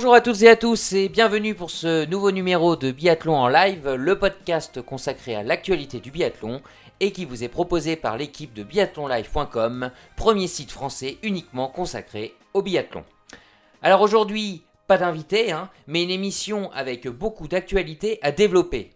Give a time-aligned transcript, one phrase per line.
[0.00, 3.48] Bonjour à toutes et à tous et bienvenue pour ce nouveau numéro de Biathlon en
[3.48, 6.62] live, le podcast consacré à l'actualité du biathlon
[7.00, 12.62] et qui vous est proposé par l'équipe de biathlonlive.com, premier site français uniquement consacré au
[12.62, 13.04] biathlon.
[13.82, 18.92] Alors aujourd'hui, pas d'invité, hein, mais une émission avec beaucoup d'actualités à développer.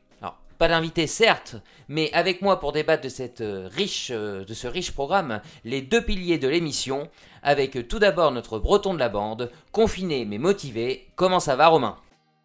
[0.59, 1.57] Pas d'invité certes,
[1.89, 5.83] mais avec moi pour débattre de, cette euh, riche, euh, de ce riche programme, les
[5.83, 7.09] deux piliers de l'émission,
[7.43, 11.09] avec tout d'abord notre breton de la bande, confiné mais motivé.
[11.17, 11.97] Comment ça va Romain?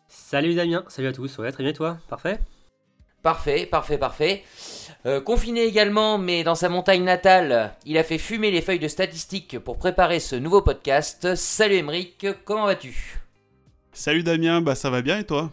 [0.08, 2.40] Salut Damien, salut à tous, ouais très bien toi, parfait?
[3.22, 4.44] Parfait, parfait, parfait.
[5.06, 8.88] Euh, confiné également, mais dans sa montagne natale, il a fait fumer les feuilles de
[8.88, 11.36] statistiques pour préparer ce nouveau podcast.
[11.36, 13.20] Salut Emeric, comment vas-tu?
[13.92, 15.52] Salut Damien, bah ça va bien et toi?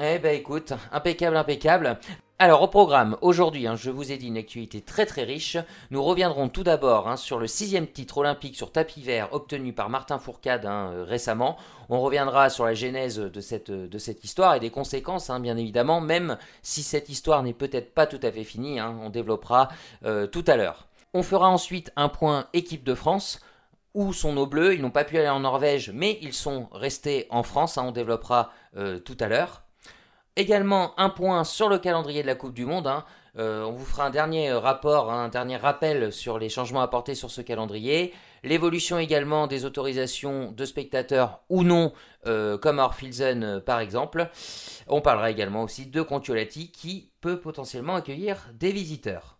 [0.00, 1.98] Eh ben écoute, impeccable, impeccable.
[2.38, 5.56] Alors au programme, aujourd'hui, hein, je vous ai dit une actualité très très riche.
[5.90, 9.88] Nous reviendrons tout d'abord hein, sur le sixième titre olympique sur tapis vert obtenu par
[9.88, 11.56] Martin Fourcade hein, euh, récemment.
[11.88, 16.38] On reviendra sur la genèse de cette, cette histoire et des conséquences, bien évidemment, même
[16.62, 19.68] si cette histoire n'est peut-être pas tout à fait finie, on développera
[20.04, 20.86] euh, tout à l'heure.
[21.14, 23.40] On fera ensuite un point équipe de France.
[23.94, 24.74] Où sont nos bleus?
[24.74, 27.78] Ils n'ont pas pu aller en Norvège, mais ils sont restés en France.
[27.78, 29.62] on développera euh, tout à l'heure.
[30.38, 32.86] Également un point sur le calendrier de la Coupe du Monde.
[32.86, 33.04] Hein.
[33.38, 36.80] Euh, on vous fera un dernier euh, rapport, hein, un dernier rappel sur les changements
[36.80, 38.14] apportés sur ce calendrier.
[38.44, 41.92] L'évolution également des autorisations de spectateurs ou non,
[42.28, 44.30] euh, comme à Orfilsen par exemple.
[44.86, 49.38] On parlera également aussi de Contiolati qui peut potentiellement accueillir des visiteurs.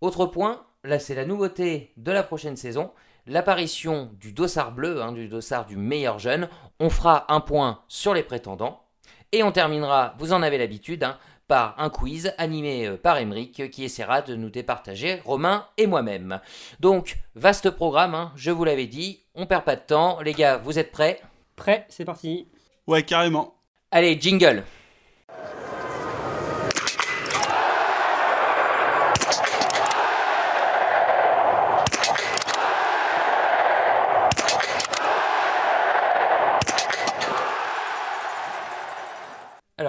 [0.00, 2.90] Autre point, là c'est la nouveauté de la prochaine saison,
[3.28, 6.48] l'apparition du dossard bleu, hein, du dossard du meilleur jeune.
[6.80, 8.83] On fera un point sur les prétendants.
[9.32, 13.70] Et on terminera, vous en avez l'habitude, hein, par un quiz animé euh, par Emeric
[13.70, 16.40] qui essaiera de nous départager, Romain et moi-même.
[16.80, 20.20] Donc, vaste programme, hein, je vous l'avais dit, on perd pas de temps.
[20.22, 21.20] Les gars, vous êtes prêts?
[21.56, 22.48] Prêt, c'est parti.
[22.86, 23.54] Ouais, carrément.
[23.90, 24.64] Allez, jingle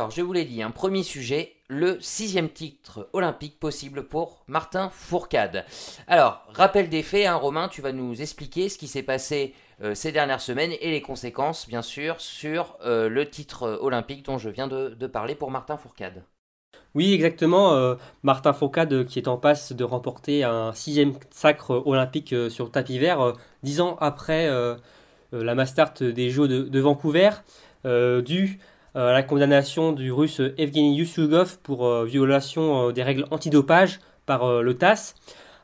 [0.05, 4.91] Alors, je vous l'ai dit, un premier sujet, le sixième titre olympique possible pour Martin
[4.93, 5.65] Fourcade.
[6.05, 9.95] Alors, rappel des faits, hein, Romain, tu vas nous expliquer ce qui s'est passé euh,
[9.95, 14.49] ces dernières semaines et les conséquences, bien sûr, sur euh, le titre olympique dont je
[14.49, 16.23] viens de, parler pour Martin Fourcade.
[16.93, 17.73] Oui, exactement.
[17.73, 22.99] Euh, Martin Fourcade qui est en passe de remporter un sixième sacre olympique sur tapis
[22.99, 23.33] vert,
[23.63, 24.47] dix ans après
[25.31, 27.31] la Mastart des Jeux de, de Vancouver,
[27.83, 28.21] dû euh,
[28.95, 34.73] la condamnation du russe Evgeny Yusyugov pour euh, violation euh, des règles antidopage par le
[34.73, 35.13] TAS.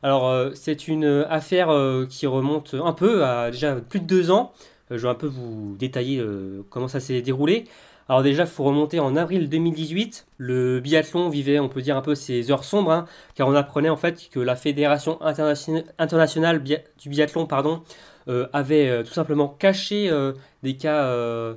[0.03, 1.69] Alors c'est une affaire
[2.09, 4.51] qui remonte un peu à déjà plus de deux ans.
[4.91, 6.23] je vais un peu vous détailler
[6.69, 7.65] comment ça s'est déroulé.
[8.11, 10.27] Alors déjà, il faut remonter en avril 2018.
[10.37, 13.05] Le biathlon vivait, on peut dire, un peu ses heures sombres, hein,
[13.35, 17.83] car on apprenait en fait que la Fédération internationale du biathlon pardon,
[18.27, 20.33] euh, avait euh, tout simplement caché euh,
[20.63, 21.09] des cas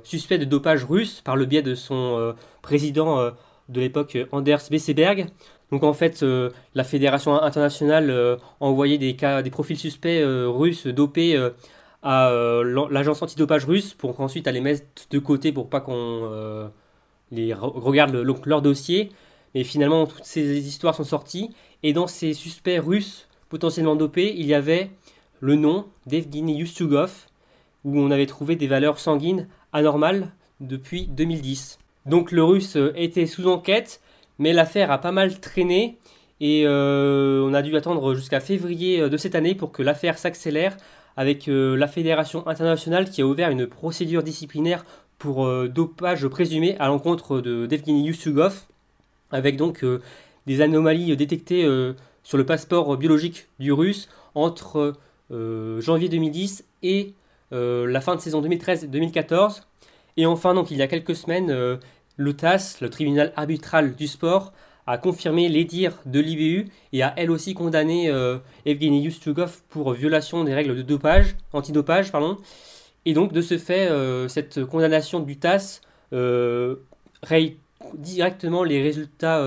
[0.03, 3.31] suspects de dopage russe par le biais de son président
[3.69, 5.27] de l'époque, Anders Besseberg.
[5.71, 6.25] Donc en fait,
[6.73, 11.37] la fédération internationale a envoyé des, cas, des profils suspects russes dopés
[12.01, 12.31] à
[12.89, 16.71] l'agence antidopage russe pour qu'ensuite elle les mette de côté pour pas qu'on
[17.31, 18.15] les regarde
[18.45, 19.11] leur dossier.
[19.53, 21.51] Mais finalement, toutes ces histoires sont sorties.
[21.83, 24.89] Et dans ces suspects russes potentiellement dopés, il y avait
[25.45, 27.11] le nom d'Evgeny Yustugov,
[27.83, 31.77] où on avait trouvé des valeurs sanguines anormales depuis 2010.
[32.07, 34.01] Donc le russe était sous enquête,
[34.39, 35.99] mais l'affaire a pas mal traîné
[36.41, 40.75] et euh, on a dû attendre jusqu'à février de cette année pour que l'affaire s'accélère
[41.15, 44.83] avec euh, la Fédération internationale qui a ouvert une procédure disciplinaire
[45.19, 48.63] pour euh, dopage présumé à l'encontre d'Evgeny Yustugov,
[49.29, 49.85] avec donc
[50.47, 51.67] des anomalies détectées
[52.23, 54.93] sur le passeport biologique du russe entre euh,
[55.31, 57.13] janvier 2010 et
[57.53, 59.61] euh, la fin de saison 2013-2014.
[60.17, 61.77] Et enfin, donc, il y a quelques semaines, euh,
[62.17, 64.51] le TAS, le tribunal arbitral du sport,
[64.87, 68.07] a confirmé les dires de l'IBU et a elle aussi condamné
[68.65, 72.11] Evgeny Yustugov pour violation des règles de dopage, antidopage.
[72.11, 72.37] Pardon.
[73.05, 73.89] Et donc, de ce fait,
[74.29, 75.81] cette condamnation du TAS
[77.23, 77.57] raye
[77.95, 79.43] directement les résultats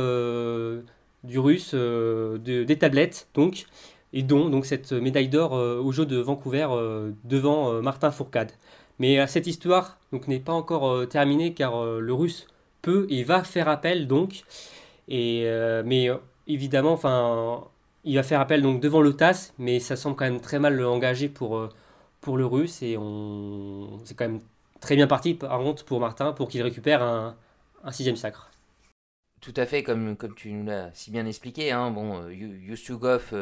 [1.22, 3.28] du russe des tablettes.
[3.34, 3.66] Donc,
[4.12, 8.10] et dont donc cette médaille d'or euh, au jeu de Vancouver euh, devant euh, Martin
[8.10, 8.52] Fourcade.
[8.98, 12.48] Mais cette histoire n'est pas encore terminée car le russe
[12.82, 14.42] peut et va faire appel donc
[15.06, 15.48] et
[15.84, 16.08] mais
[16.48, 17.62] évidemment enfin
[18.02, 20.84] il va faire appel donc devant le TAS mais ça semble quand même très mal
[20.84, 21.68] engagé pour
[22.20, 24.40] pour le russe et on c'est quand même
[24.80, 27.36] très bien parti par contre pour Martin pour qu'il récupère un,
[27.84, 28.50] un sixième sacre.
[29.40, 31.70] Tout à fait, comme, comme tu nous l'as si bien expliqué.
[31.70, 33.32] Hein, bon, Yustugov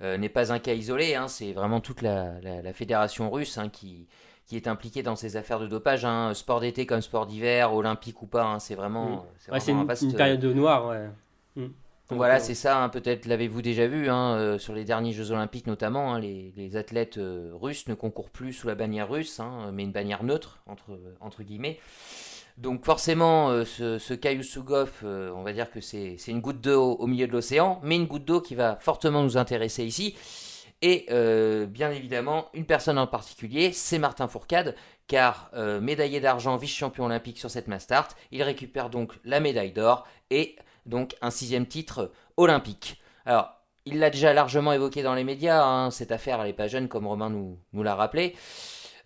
[0.00, 4.06] n'est pas un cas isolé, hein, c'est vraiment toute la, la, fédération russe hein, qui,
[4.46, 6.04] qui est impliquée dans ces affaires de dopage.
[6.04, 9.26] Hein, sport d'été comme sport d'hiver, olympique ou pas, hein, c'est vraiment.
[9.38, 11.08] C'est une, une, période de noir, ouais.
[11.56, 11.68] Mm.
[12.10, 12.88] voilà, c'est ça.
[12.92, 16.18] Peut-être l'avez-vous déjà vu euh, sur les derniers Jeux Olympiques notamment.
[16.18, 19.40] les, les, athlètes euh, russes ne concourent plus sous la bannière russe,
[19.72, 21.78] mais une bannière neutre entre, entre guillemets.
[22.56, 27.06] Donc forcément, euh, ce, ce euh, on va dire que c'est une goutte d'eau au
[27.06, 30.14] milieu de l'océan, mais une goutte d'eau qui va fortement nous intéresser ici.
[30.80, 35.50] Et euh, bien évidemment, une personne en particulier, c'est Martin Fourcade, car
[35.82, 40.56] médaillé d'argent, vice-champion olympique sur cette Mastart, il récupère donc la médaille d'or et
[40.86, 43.02] donc un sixième titre olympique.
[43.26, 43.50] Alors,
[43.84, 46.88] il l'a déjà largement évoqué dans les médias, hein, cette affaire, elle n'est pas jeune
[46.88, 48.34] comme Romain nous l'a rappelé.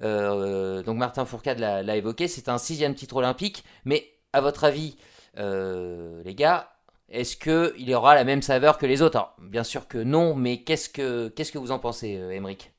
[0.03, 4.97] Euh, donc Martin Fourcade l'a évoqué, c'est un sixième titre olympique, mais à votre avis,
[5.39, 6.73] euh, les gars,
[7.09, 9.35] est-ce qu'il aura la même saveur que les autres?
[9.41, 12.73] Bien sûr que non, mais qu'est-ce que, que vous en pensez, Emeric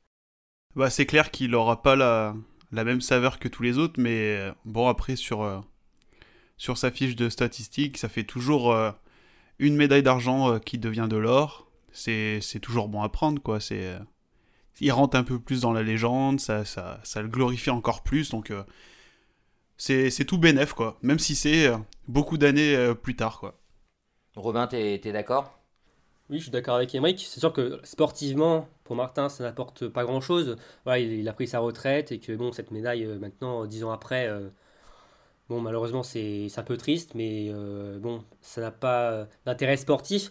[0.76, 2.36] euh, bah, C'est clair qu'il n'aura pas la,
[2.72, 5.64] la, même saveur que tous les autres, mais bon, après, sur,
[6.58, 8.76] sur sa fiche de statistiques, ça fait toujours
[9.58, 11.68] une médaille d'argent qui devient de l'or.
[11.92, 13.60] C'est toujours bon à prendre, quoi.
[13.60, 13.98] C'est
[14.82, 18.30] il rentre un peu plus dans la légende, ça, ça, ça le glorifie encore plus,
[18.30, 18.64] donc euh,
[19.78, 20.98] c'est tout bénef, quoi.
[21.02, 21.78] Même si c'est euh,
[22.08, 23.60] beaucoup d'années euh, plus tard, quoi.
[24.36, 25.60] Robin, t'es es, d'accord?
[26.30, 27.26] Oui, je suis d'accord avec Emmerich.
[27.28, 30.58] C'est sûr que sportivement, pour Martin, ça n'apporte pas grand-chose.
[30.86, 34.30] Voilà, il, a pris sa retraite et que bon, cette médaille, maintenant, dix ans après,
[35.50, 37.52] bon, malheureusement, c'est un peu triste, mais
[38.00, 40.30] bon, ça n'a pas d'intérêt sportif.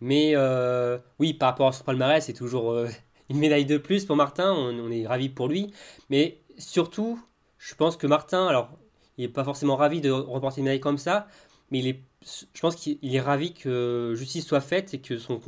[0.00, 0.36] Mais
[1.18, 2.86] oui, par rapport à son palmarès, c'est toujours
[3.30, 5.72] une médaille de plus pour Martin, on, est ravi pour lui.
[6.10, 7.18] Mais surtout,
[7.58, 8.70] je pense que Martin, alors,
[9.16, 11.28] il n'est pas forcément ravi de remporter une médaille comme ça,
[11.70, 12.00] mais il est,
[12.52, 15.40] je pense qu'il est ravi que justice soit faite et que son,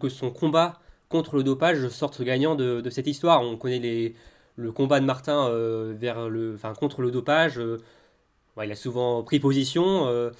[0.00, 0.80] que son combat
[1.10, 3.42] contre le dopage sorte gagnant de, cette histoire.
[3.42, 4.14] On connaît les,
[4.56, 7.58] le combat de Martin euh, vers le, enfin, contre le dopage.
[7.58, 7.78] Euh,
[8.62, 10.06] il a souvent pris position.
[10.06, 10.30] Euh,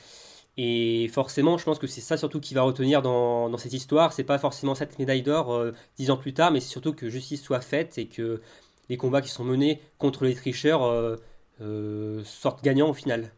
[0.57, 4.13] et forcément, je pense que c'est ça surtout qui va retenir dans, cette histoire.
[4.13, 7.09] C'est pas forcément cette médaille d'or euh, dix ans plus tard, mais c'est surtout que
[7.11, 8.41] justice soit faite et que
[8.89, 11.17] les combats qui sont menés contre les tricheurs euh,
[11.61, 13.33] euh, sortent gagnants au final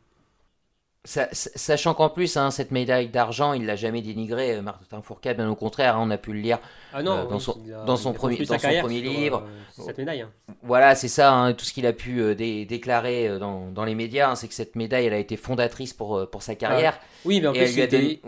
[1.06, 5.48] sachant qu'en plus, hein, cette médaille d'argent, il l'a jamais dénigré, euh, Martin Fourcade, bien
[5.48, 6.58] au contraire, hein, on a pu le lire
[6.92, 9.44] ah euh, dans, son, dans, son, premier, dans son premier livre.
[9.46, 10.22] Euh, cette médaille.
[10.22, 10.30] Hein.
[10.62, 14.54] Voilà, c'est ça, tout ce qu'il a pu déclarer dans, dans, les médias, c'est que
[14.54, 16.98] cette médaille, elle a été fondatrice pour, pour sa carrière.
[17.24, 18.20] oui, mais en plus, il, était,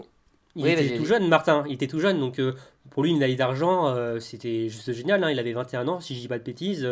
[0.54, 2.40] il était tout jeune, Martin, il était tout jeune, donc
[2.90, 6.28] pour lui, une médaille d'argent, c'était juste génial, il avait 21 ans, si je dis
[6.28, 6.88] pas de bêtises.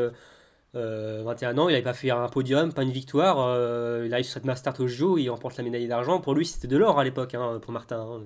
[0.76, 3.38] 21 euh, ans, il n'avait pas fait un podium, pas une victoire.
[3.40, 6.20] Euh, il arrive sur cette Mastart au JO, il remporte la médaille d'argent.
[6.20, 8.00] Pour lui, c'était de l'or à l'époque, hein, pour Martin.
[8.00, 8.22] Hein.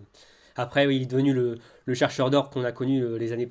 [0.56, 1.58] Après, il est devenu le,
[1.94, 3.49] chercheur d'or qu'on a connu euh, les années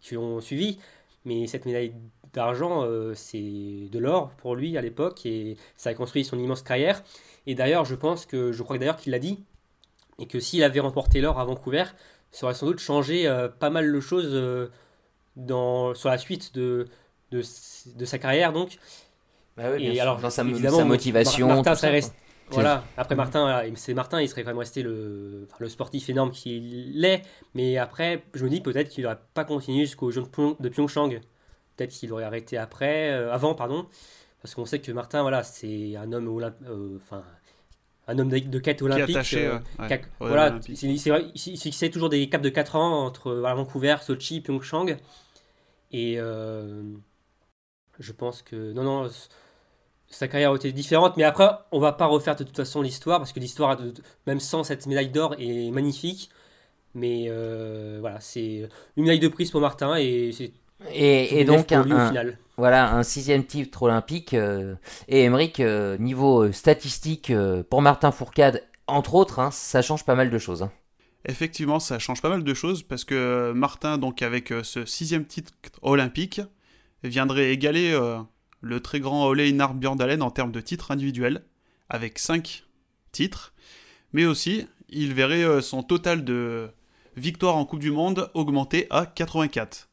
[0.00, 0.78] qui ont suivi.
[1.24, 1.92] Mais cette médaille
[2.32, 7.02] d'argent, c'est de l'or pour lui à l'époque et ça a construit son immense carrière.
[7.46, 9.44] Et d'ailleurs, je pense que, je crois d'ailleurs qu'il l'a dit,
[10.18, 11.84] et que s'il avait remporté l'or à Vancouver,
[12.30, 14.70] ça aurait sans doute changé pas mal de choses
[15.36, 16.88] dans, sur la suite de,
[17.30, 17.42] de,
[17.86, 18.78] de sa carrière donc.
[19.56, 21.48] Bah oui, et alors, dans sa, sa motivation.
[21.48, 22.02] Martin serait
[22.50, 27.04] voilà, après Martin, c'est Martin, il serait quand même resté le, le sportif énorme qu'il
[27.04, 27.22] est,
[27.54, 31.20] mais après, je me dis peut-être qu'il n'aurait pas continué jusqu'au Jeux de Pyeongchang.
[31.76, 33.86] Peut-être qu'il aurait arrêté après, euh, avant, pardon,
[34.42, 36.28] parce qu'on sait que Martin, voilà, c'est un homme
[36.66, 37.22] euh, enfin,
[38.08, 39.16] un homme de, quête olympique.
[39.16, 39.58] Attaché, euh,
[40.18, 44.96] voilà, il fixait toujours des caps de 4 ans entre Vancouver, Sochi, Pyeongchang.
[45.92, 46.18] Et
[48.00, 48.72] je pense que.
[48.72, 49.10] Non, non,
[50.08, 53.18] sa carrière a été différente, mais après, on va pas refaire de toute façon l'histoire,
[53.18, 53.78] parce que l'histoire,
[54.26, 56.30] même sans cette médaille d'or, est magnifique.
[56.94, 60.52] Mais euh, voilà, c'est une médaille de prise pour Martin et c'est.
[60.92, 61.84] Et, donc, un,
[62.56, 64.32] voilà, un sixième titre olympique.
[64.32, 64.76] Euh,
[65.08, 67.30] et Emmerich, euh, niveau statistique,
[67.68, 70.62] pour Martin Fourcade, entre autres, hein, ça change pas mal de choses.
[70.62, 70.72] Hein.
[71.26, 75.52] Effectivement, ça change pas mal de choses parce que Martin, donc avec ce sixième titre
[75.82, 76.40] olympique,
[77.02, 78.18] viendrait égaler euh,
[78.60, 81.44] le très grand Ole Einar Björndalen en termes de titres individuels,
[81.88, 82.64] avec 5
[83.12, 83.54] titres,
[84.12, 86.70] mais aussi il verrait euh, son total de
[87.16, 89.88] victoires en Coupe du Monde augmenter à 84.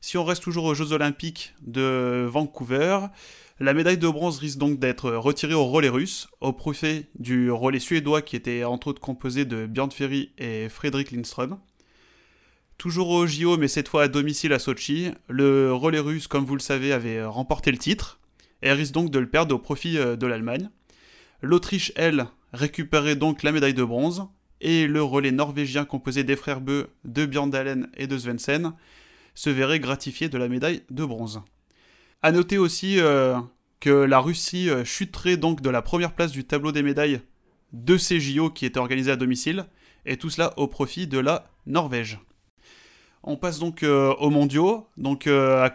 [0.00, 3.06] Si on reste toujours aux Jeux Olympiques de Vancouver,
[3.60, 7.78] la médaille de bronze risque donc d'être retirée au relais russe, au profit du relais
[7.78, 11.58] suédois qui était entre autres composé de Björn Ferry et Fredrik Lindström.
[12.78, 16.56] Toujours au JO, mais cette fois à domicile à Sochi, le relais russe, comme vous
[16.56, 18.20] le savez, avait remporté le titre.
[18.62, 20.70] et risque donc de le perdre au profit de l'Allemagne.
[21.42, 24.26] L'Autriche, elle, récupérait donc la médaille de bronze,
[24.60, 28.72] et le relais norvégien composé des frères Beu, de Björndalen et de Svensson
[29.34, 31.42] se verrait gratifié de la médaille de bronze.
[32.22, 32.98] A noter aussi
[33.80, 37.20] que la Russie chuterait donc de la première place du tableau des médailles
[37.72, 39.66] de ces JO qui étaient organisés à domicile,
[40.06, 42.18] et tout cela au profit de la Norvège.
[43.26, 44.86] On passe donc euh, aux mondiaux.
[44.98, 45.72] Donc euh, à,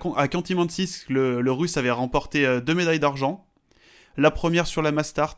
[1.10, 3.48] le, Russe avait remporté euh, deux médailles d'argent.
[4.18, 5.36] La première sur la Mastart,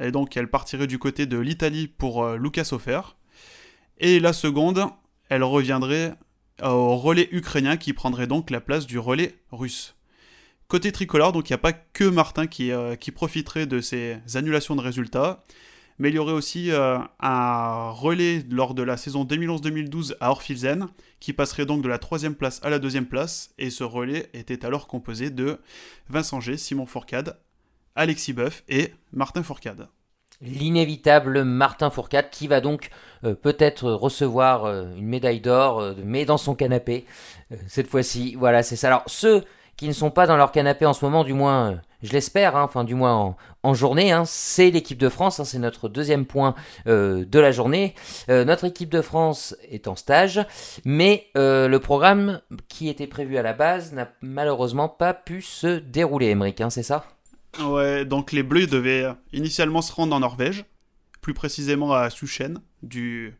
[0.00, 3.00] et donc elle partirait du côté de l'Italie pour Lucas Hofer.
[3.98, 4.86] Et la seconde,
[5.28, 6.14] elle reviendrait
[6.62, 9.96] au relais ukrainien qui prendrait donc la place du relais russe.
[10.68, 12.70] Côté tricolore, donc il n'y a pas que Martin qui
[13.12, 15.44] profiterait de ces annulations de résultats
[16.00, 20.88] mais il y aurait aussi euh, un relais lors de la saison 2011-2012 à Orfilsen,
[21.20, 24.64] qui passerait donc de la troisième place à la deuxième place, et ce relais était
[24.64, 25.58] alors composé de
[26.08, 27.36] Vincent G, Simon Fourcade,
[27.96, 29.88] Alexis Boeuf et Martin Fourcade.
[30.40, 32.88] L'inévitable Martin Fourcade qui va donc
[33.24, 37.04] euh, peut-être recevoir euh, une médaille d'or, mais dans son canapé
[37.66, 38.36] cette fois-ci.
[38.38, 38.86] Voilà, c'est ça.
[38.86, 39.44] Alors ceux
[39.76, 42.62] qui ne sont pas dans leur canapé en ce moment, du moins je l'espère, hein,
[42.62, 46.54] enfin du moins en, journée, hein, c'est l'équipe de France, hein, c'est notre deuxième point
[46.86, 47.94] euh, de la journée.
[48.28, 50.40] Euh, notre équipe de France est en stage,
[50.84, 55.78] mais euh, le programme qui était prévu à la base n'a malheureusement pas pu se
[55.78, 57.04] dérouler, Emmerich, c'est ça?
[57.62, 60.64] Ouais, donc les Bleus devaient initialement se rendre en Norvège,
[61.20, 63.34] plus précisément à Suchen, du...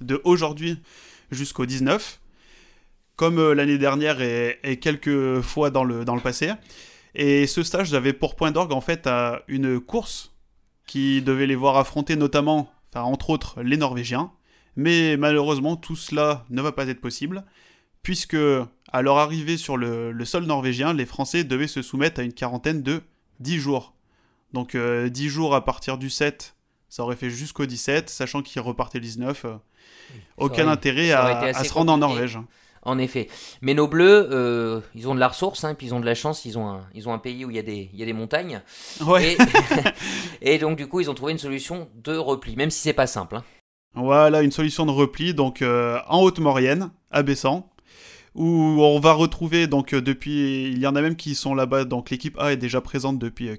[0.00, 0.82] de aujourd'hui
[1.30, 2.20] jusqu'au 19,
[3.14, 6.50] comme l'année dernière et, et, quelques fois dans le, dans le passé.
[7.14, 10.32] Et ce stage avait pour point d'orgue en fait à une course
[10.86, 14.32] qui devait les voir affronter notamment, enfin entre autres, les Norvégiens.
[14.76, 17.44] Mais malheureusement, tout cela ne va pas être possible,
[18.02, 18.36] puisque
[18.92, 22.82] à leur arrivée sur le, sol norvégien, les Français devaient se soumettre à une quarantaine
[22.82, 23.02] de
[23.40, 23.94] 10 jours.
[24.52, 26.56] Donc 10 euh, jours à partir du 7,
[26.88, 29.44] ça aurait fait jusqu'au 17, sachant qu'ils repartaient le 19.
[29.44, 29.54] Euh,
[30.36, 32.38] aucun intérêt à, se rendre en Norvège.
[32.82, 33.28] En effet.
[33.60, 36.14] Mais nos bleus, euh, ils ont de la ressource, hein, puis ils ont de la
[36.14, 38.02] chance, ils ont un, ils ont un pays où il y a des, il y
[38.02, 38.62] a des montagnes.
[39.06, 39.36] Ouais.
[40.40, 43.06] Et, donc du coup, ils ont trouvé une solution de repli, même si c'est pas
[43.06, 43.36] simple.
[43.36, 43.44] Hein.
[43.94, 47.68] Voilà, une solution de repli, donc euh, en Haute-Maurienne, à Bessan,
[48.34, 51.84] où on va retrouver, donc euh, depuis, il y en a même qui sont là-bas,
[51.84, 53.50] donc l'équipe A est déjà présente depuis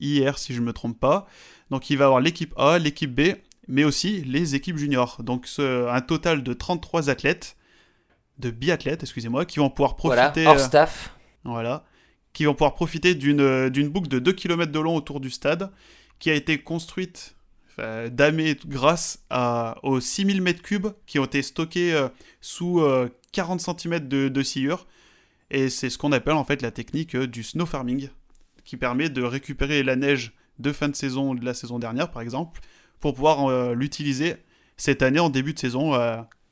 [0.00, 1.26] hier, si je ne me trompe pas.
[1.70, 3.34] Donc il va y avoir l'équipe A, l'équipe B,
[3.68, 5.18] mais aussi les équipes juniors.
[5.22, 7.55] Donc un total de 33 athlètes
[8.38, 10.44] de biathlètes, excusez-moi, qui vont pouvoir profiter.
[10.44, 10.86] Voilà, hors euh,
[11.44, 11.84] voilà.
[12.32, 15.30] Qui vont pouvoir profiter d'une, euh, d'une boucle de 2 km de long autour du
[15.30, 15.70] stade,
[16.18, 17.34] qui a été construite
[18.10, 22.08] damée grâce à, aux 6000 m3 qui ont été stockés euh,
[22.40, 22.82] sous
[23.32, 24.86] 40 cm de, de sciure.
[25.50, 28.08] Et c'est ce qu'on appelle en fait la technique du snow farming,
[28.64, 32.22] qui permet de récupérer la neige de fin de saison de la saison dernière, par
[32.22, 32.62] exemple,
[32.98, 34.36] pour pouvoir l'utiliser
[34.78, 35.92] cette année en début de saison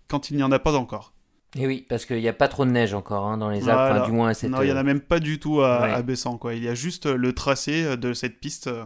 [0.09, 1.14] quand il n'y en a pas encore.
[1.57, 4.07] Et oui, parce qu'il n'y a pas trop de neige encore hein, dans les Alpes,
[4.07, 4.51] du moins à cette...
[4.51, 6.55] Non, il n'y en a même pas du tout à, Bessan, quoi.
[6.55, 8.85] Il y a juste le tracé de cette piste euh,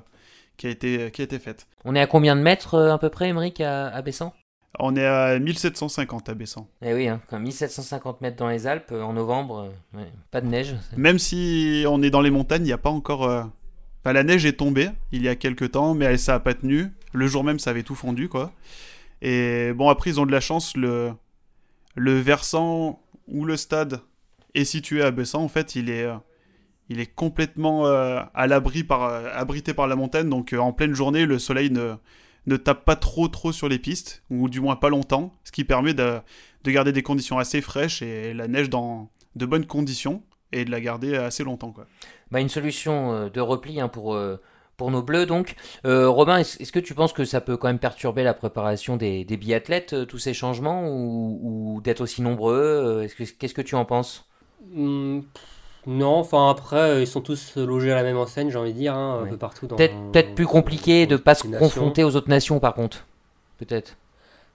[0.56, 1.66] qui a été, qui a été faite.
[1.84, 4.32] On est à combien de mètres euh, à peu près, Émeric, à, à Bessan?
[4.78, 6.66] On est à 1750 à Bessan.
[6.82, 9.72] Eh oui, hein, 1750 mètres dans les Alpes euh, en novembre,
[10.30, 10.76] pas de neige.
[10.96, 13.22] Même si on est dans les montagnes, il n'y a pas encore...
[13.22, 16.54] Enfin, la neige est tombée il y a quelques temps, mais elle, ça n'a pas
[16.54, 16.92] tenu.
[17.12, 18.52] Le jour même, ça avait tout fondu, quoi.
[19.22, 21.12] Et bon, après, ils ont de la chance, le
[21.98, 24.00] le versant où le stade
[24.54, 26.16] est situé à Bessan, en fait, il est, euh,
[26.88, 30.28] il est complètement euh, à l'abri par, euh, abrité par la montagne.
[30.28, 31.94] Donc en pleine journée, le soleil ne,
[32.46, 35.64] ne tape pas trop trop sur les pistes, ou du moins pas longtemps, ce qui
[35.64, 36.20] permet de,
[36.64, 40.80] garder des conditions assez fraîches et la neige dans de bonnes conditions et de la
[40.80, 41.74] garder assez longtemps.
[42.30, 44.18] Bah, une solution de repli hein, pour
[44.78, 45.56] pour nos bleus donc.
[45.84, 49.24] Euh, Robin, est-ce que tu penses que ça peut quand même perturber la préparation des,
[49.24, 54.24] biathlètes, euh, tous ces changements, ou, d'être aussi nombreux euh, Qu'est-ce que tu en penses?
[54.72, 55.20] Hmm,
[55.86, 58.94] Non, enfin après, ils sont tous logés à la même enseigne, j'ai envie de dire,
[58.94, 59.66] hein, un peu partout.
[59.66, 63.04] Peut-être plus compliqué de ne pas se confronter aux autres nations par contre,
[63.58, 63.96] peut-être.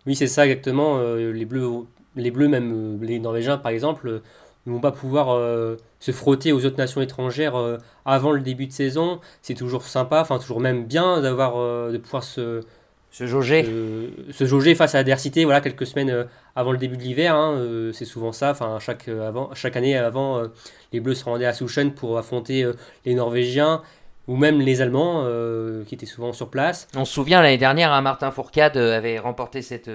[0.08, 1.02] Oui, c'est ça exactement.
[1.16, 1.70] les, bleus,
[2.16, 4.22] les Bleus, même les Norvégiens par exemple,
[4.66, 8.68] ne vont pas pouvoir euh, se frotter aux autres nations étrangères euh, avant le début
[8.68, 9.20] de saison.
[9.42, 12.62] C'est toujours sympa, enfin toujours même bien d'avoir euh, de pouvoir se
[13.12, 13.64] se jauger
[14.32, 18.06] se, jauger face à l'adversité voilà quelques semaines avant le début de l'hiver hein, c'est
[18.06, 20.42] souvent ça enfin chaque avant chaque année avant
[20.92, 22.66] les bleus se rendaient à Souchen pour affronter
[23.06, 23.84] les norvégiens
[24.28, 25.28] ou même les Allemands
[25.86, 26.88] qui étaient souvent sur place.
[26.96, 29.92] On se souvient l'année dernière, hein, Martin Fourcade avait remporté cette,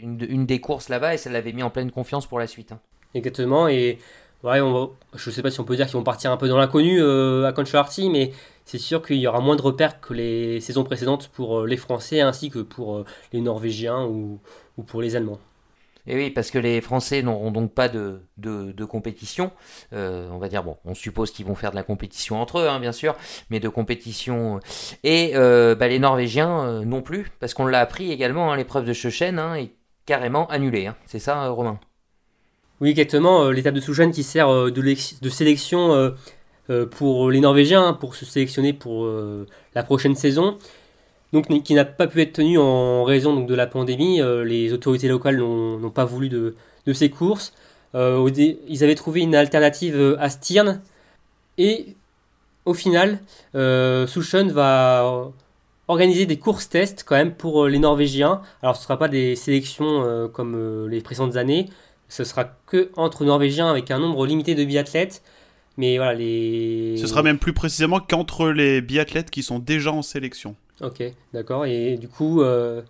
[0.00, 2.70] une, des courses là-bas et ça l'avait mis en pleine confiance pour la suite.
[2.70, 2.78] Hein.
[3.14, 3.68] Exactement.
[3.68, 3.98] Et
[4.42, 6.56] Ouais, on je sais pas si on peut dire qu'ils vont partir un peu dans
[6.56, 7.02] l'inconnu
[7.44, 8.32] à Conchalarty, mais
[8.64, 12.22] c'est sûr qu'il y aura moins de repères que les saisons précédentes pour les Français
[12.22, 14.40] ainsi que pour les Norvégiens ou
[14.86, 15.40] pour les Allemands.
[16.06, 19.52] Et oui, parce que les Français n'auront donc pas de, de, compétition.
[19.92, 22.68] Euh, on va dire, bon, on suppose qu'ils vont faire de la compétition entre eux,
[22.68, 23.14] hein, bien sûr,
[23.50, 24.60] mais de compétition.
[25.04, 28.86] Et euh, bah, les Norvégiens euh, non plus, parce qu'on l'a appris également, hein, l'épreuve
[28.86, 29.72] de Schochen hein, est
[30.06, 30.90] carrément annulée.
[31.06, 31.78] C'est ça, Romain?
[32.80, 33.50] Oui, exactement.
[33.50, 36.14] L'étape de Schochen qui sert de, de sélection
[36.90, 39.06] pour les Norvégiens, pour se sélectionner pour
[39.74, 40.56] la prochaine saison
[41.32, 44.20] donc qui n'a pas pu être tenu en raison donc, de la pandémie.
[44.20, 46.54] Euh, les autorités locales n'ont pas voulu de,
[46.92, 47.52] ces courses.
[47.94, 48.28] Euh,
[48.68, 50.80] ils avaient trouvé une alternative euh, à Stirn.
[51.58, 51.94] Et
[52.64, 53.20] au final,
[53.54, 54.06] euh,
[54.52, 55.30] va
[55.88, 58.42] organiser des courses tests quand même pour les Norvégiens.
[58.62, 61.68] Alors ce ne sera pas des sélections comme les précédentes années.
[62.10, 65.22] Ce sera que entre Norvégiens avec un nombre limité de biathlètes.
[65.76, 66.96] Mais voilà, les...
[66.98, 70.56] Ce sera même plus précisément qu'entre les biathlètes qui sont déjà en sélection.
[70.82, 71.02] Ok,
[71.32, 71.64] d'accord.
[71.66, 72.82] Et du coup, euh,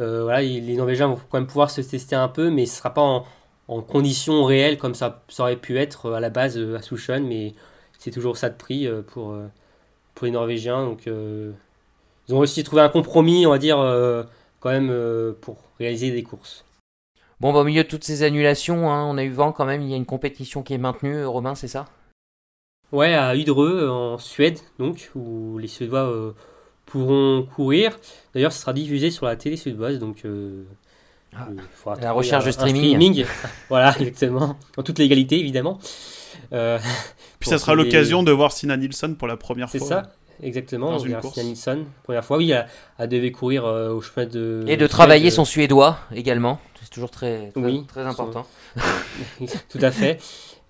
[0.00, 2.76] euh, voilà, les Norvégiens vont quand même pouvoir se tester un peu, mais ce ne
[2.78, 3.24] sera pas en,
[3.68, 7.54] en, conditions réelles comme ça, ça, aurait pu être à la base à Souchon, mais
[7.98, 9.36] c'est toujours ça de prix euh, pour,
[10.16, 10.84] pour les Norvégiens.
[10.84, 13.78] Donc, ils ont réussi à trouver un compromis, on va dire,
[14.58, 14.92] quand même,
[15.40, 16.64] pour réaliser des courses.
[17.40, 19.82] Bon, bah, au milieu de toutes ces annulations, hein, on a eu vent quand même,
[19.82, 21.86] il y a une compétition qui est maintenue, Romain, c'est ça?
[22.90, 26.34] Ouais, à Udreux, en Suède, donc, où les Suédois
[26.88, 27.98] pourront courir.
[28.34, 30.64] D'ailleurs, ce sera diffusé sur la télé suédoise, donc euh,
[31.36, 31.48] ah,
[32.00, 33.24] la recherche de streaming.
[33.68, 34.56] voilà, exactement.
[34.76, 35.78] En toute légalité, évidemment.
[36.52, 36.78] Euh,
[37.38, 39.80] Puis ça sera l'occasion de voir Sina Nilsson pour la première fois.
[39.80, 40.90] C'est ça, exactement.
[40.90, 42.38] Dans une Sina Nilsson, première fois.
[42.38, 42.52] Oui,
[42.98, 44.64] elle, devait courir euh, au chemin de.
[44.66, 46.60] Et de travailler son suédois également.
[46.88, 48.46] C'est toujours très, très, très important.
[49.68, 50.18] Tout à fait.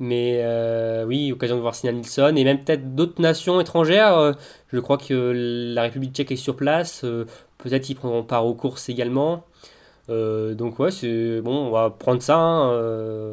[0.01, 4.19] Mais euh, oui, occasion de voir Sina Nilsson et même peut-être d'autres nations étrangères.
[4.19, 4.33] Euh,
[4.73, 5.33] je crois que
[5.73, 7.05] la République tchèque est sur place.
[7.05, 7.25] Euh,
[7.59, 9.45] peut-être ils prendront part aux courses également.
[10.09, 12.37] Donc ouais, c'est bon, on va prendre ça.
[12.37, 12.71] Hein,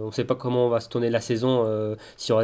[0.04, 1.96] on ne sait pas comment on va se tourner la saison.
[2.18, 2.38] si on,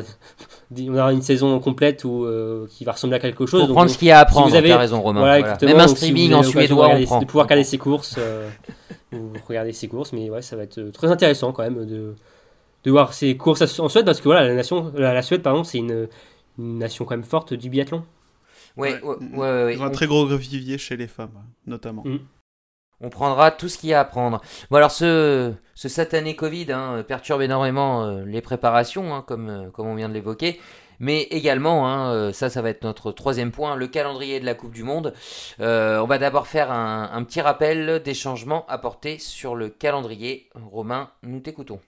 [0.95, 2.27] aura, une saison complète ou
[2.69, 3.65] qui va ressembler à quelque chose.
[3.65, 4.47] Pour prendre ce qu'il y a à prendre.
[4.47, 5.41] Si vous avez raison, Romain.
[5.61, 7.19] Même un streaming en suédois, on prend.
[7.19, 8.17] De pouvoir regarder ses courses,
[9.13, 12.15] ou regarder ses courses, mais ouais, ça va être très intéressant quand même de
[12.83, 15.77] de voir ces courses en Suède parce que voilà, la, nation, la, Suède, pardon, c'est
[15.77, 16.07] une,
[16.57, 18.03] nation quand même forte du biathlon.
[18.77, 19.77] Ouais, ouais, ouais.
[19.77, 22.03] ouais, un très gros vivier chez les femmes, notamment.
[22.05, 22.19] Mm.
[23.01, 24.41] On prendra tout ce qu'il y a à prendre.
[24.69, 29.87] Bon, alors, ce, satané Covid hein, perturbe énormément euh, les préparations, hein, comme, euh, comme
[29.87, 30.59] on vient de l'évoquer.
[30.99, 34.53] Mais également, hein, euh, ça, ça va être notre troisième point, le calendrier de la
[34.53, 35.13] Coupe du Monde.
[35.59, 40.49] on va d'abord faire un, un petit rappel des changements apportés sur le calendrier.
[40.71, 41.79] Romain, nous t'écoutons.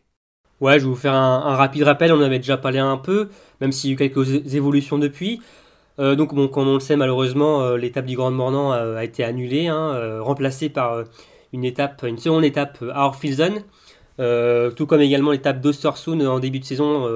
[0.64, 3.28] Ouais, je vais vous faire un, rapide rappel, on en avait déjà parlé un peu,
[3.60, 5.42] même s'il y a eu quelques évolutions depuis.
[6.00, 9.68] Euh, donc, comme on le sait, malheureusement, euh, l'étape du Grand Mornan a, été annulée,
[9.68, 11.04] hein, remplacée par
[11.52, 11.64] une,
[12.18, 13.64] seconde étape à Orfilsen,
[14.18, 17.08] tout comme également l'étape d'Ostersund en début de saison,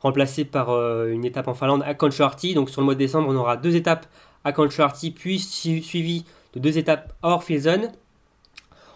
[0.00, 0.70] remplacée par
[1.06, 2.54] une étape en Finlande à Kontiolahti.
[2.54, 4.06] Donc, sur le mois de décembre, on aura deux étapes
[4.44, 7.92] à Kontiolahti, puis suivies de deux étapes à Orfilsen.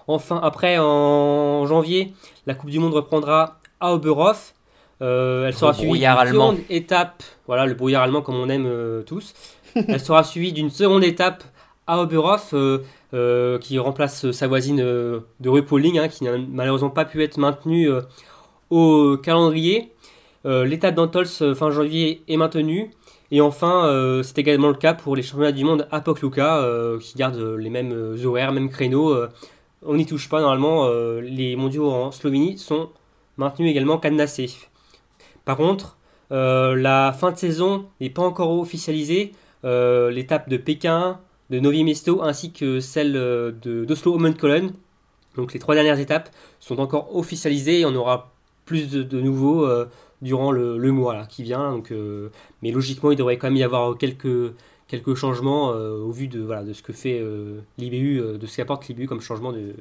[0.09, 2.13] Enfin, après, en janvier,
[2.47, 4.55] la Coupe du Monde reprendra à Oberhof.
[5.03, 9.03] Euh, elle sera suivie d'une seconde étape, voilà le brouillard allemand comme on aime euh,
[9.03, 9.35] tous.
[9.75, 11.43] elle sera suivie d'une seconde étape
[11.89, 17.23] à Oberhof euh, qui remplace sa voisine de Rupoling hein, qui n'a malheureusement pas pu
[17.25, 17.91] être maintenue
[18.71, 19.93] au calendrier.
[20.45, 22.91] L'étape d'Antols fin janvier est maintenue.
[23.31, 26.65] Et enfin, c'est également le cas pour les championnats du monde à Pokluka
[27.01, 29.15] qui gardent les mêmes horaires, mêmes créneaux.
[29.85, 30.89] on n'y touche pas normalement.
[31.21, 32.89] les mondiaux en Slovénie sont
[33.37, 34.51] maintenu également cadenassé.
[35.45, 35.97] Par contre,
[36.33, 39.33] euh, la fin de saison n'est pas encore officialisée.
[39.65, 44.73] Euh, l'étape de Pékin, de Novi Mesto ainsi que celle euh, de d'Oslo Holmenkollen,
[45.37, 48.33] donc les trois dernières étapes, sont encore officialisées et on aura
[48.65, 49.69] plus de, nouveaux
[50.21, 51.83] durant le, mois qui vient.
[52.63, 54.55] Mais logiquement, il devrait quand même y avoir quelques,
[54.87, 57.21] quelques changements au vu de, ce que fait
[57.77, 59.75] l'IBU, de ce qu'apporte l'IBU comme changement de,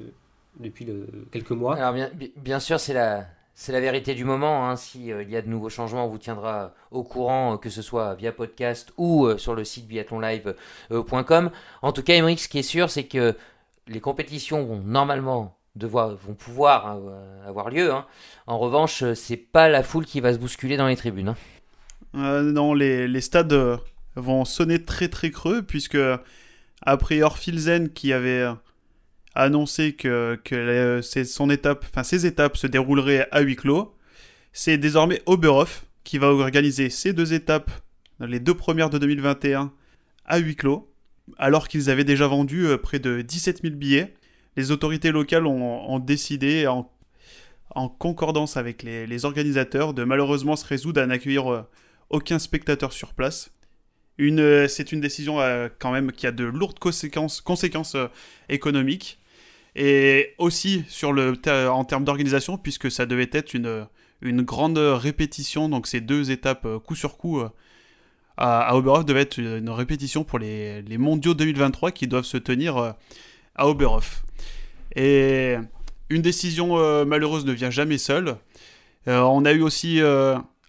[0.60, 0.88] depuis
[1.32, 1.76] quelques mois.
[1.76, 1.94] Alors
[2.38, 3.28] bien sûr, c'est la,
[3.62, 4.68] c'est la vérité du moment.
[4.68, 4.76] Hein.
[4.76, 7.84] S'il euh, y a de nouveaux changements, on vous tiendra au courant, euh, que ce
[7.84, 11.52] soit via podcast ou euh, sur le site biathlonlive.com.
[11.84, 13.38] En tout cas, Emmerich, ce qui est sûr, c'est que
[13.88, 16.98] les compétitions vont normalement devoir, pouvoir
[17.46, 17.94] avoir lieu.
[17.94, 18.08] Hein.
[18.48, 21.36] En revanche, c'est pas la foule qui va se bousculer dans les tribunes.
[22.16, 22.42] Hein.
[22.42, 23.80] non, les, les, stades
[24.16, 26.00] vont sonner très très creux, puisque
[26.82, 28.48] après Orfilzen qui avait
[29.36, 30.40] annoncé que,
[31.02, 33.96] ses étapes se dérouleraient à huis clos.
[34.54, 37.72] C'est désormais Oberhof qui va organiser ces deux étapes,
[38.20, 39.72] les deux premières de 2021,
[40.26, 40.92] à huis clos,
[41.38, 44.14] alors qu'ils avaient déjà vendu euh, près de 17 000 billets.
[44.58, 46.90] Les autorités locales ont, décidé, en,
[47.88, 51.62] concordance avec les, organisateurs, de malheureusement se résoudre à n'accueillir euh,
[52.10, 53.52] aucun spectateur sur place.
[54.20, 55.38] Euh, c'est une décision
[55.80, 57.98] quand même qui a de lourdes conséquences
[58.50, 59.21] économiques
[59.76, 60.84] et aussi
[61.48, 63.88] en termes d'organisation, puisque ça devait être une,
[64.42, 67.42] grande répétition, donc ces deux étapes coup sur coup
[68.38, 72.78] à, à Oberhof devait être une répétition pour les, mondiaux 2023 qui doivent se tenir
[72.78, 72.92] euh,
[73.56, 74.24] à Oberhof.
[74.96, 75.56] Et
[76.10, 78.36] une décision euh, malheureuse ne vient jamais seule.
[79.08, 80.00] Euh, on a eu aussi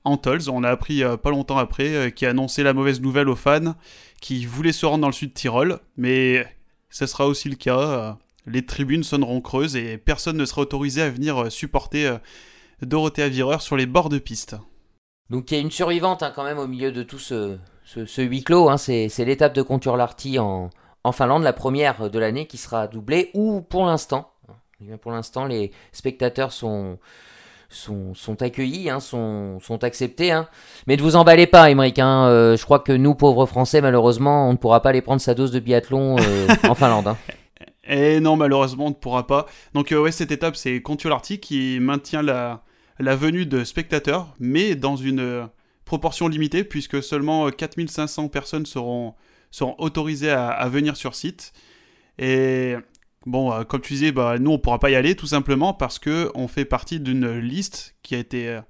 [0.05, 3.75] Antols, on a appris pas longtemps après, qui a annoncé la mauvaise nouvelle aux fans
[4.21, 6.47] qui voulaient se rendre dans le sud Tyrol, mais
[6.91, 8.19] ce sera aussi le cas.
[8.47, 12.19] Les tribunes sonneront creuses et personne ne sera autorisé à venir supporter
[12.83, 14.57] Dorothea Virer sur les bords de piste.
[15.31, 18.23] Donc il y a une survivante hein, quand même au milieu de tout ce, ce,
[18.23, 18.69] huis clos.
[18.69, 18.77] Hein.
[18.77, 20.71] c'est, l'étape de Conturlarti en,
[21.05, 25.47] en Finlande, la première de l'année qui sera doublée, ou pour l'instant, hein, pour l'instant
[25.47, 26.99] les spectateurs sont,
[27.69, 30.39] sont, sont accueillis, hein, sont, sont acceptés.
[30.87, 31.99] Mais ne vous emballez pas, Émeric.
[31.99, 35.35] Euh, je crois que nous, pauvres Français, malheureusement, on ne pourra pas aller prendre sa
[35.35, 37.17] dose de biathlon euh, en Finlande.
[37.85, 39.47] Et non, malheureusement, on ne pourra pas.
[39.75, 42.63] Donc, euh, ouais, cette étape, c'est Conturlarti qui maintient la,
[42.99, 45.47] la venue de spectateurs, mais dans une euh,
[45.85, 49.15] proportion limitée, puisque seulement 4500 euh, personnes seront,
[49.51, 51.53] seront autorisées à, venir sur site.
[52.19, 52.77] Et
[53.27, 55.75] bon, euh, comme tu disais, bah, nous, on ne pourra pas y aller, tout simplement
[55.75, 58.61] parce qu'on fait partie d'une liste qui a été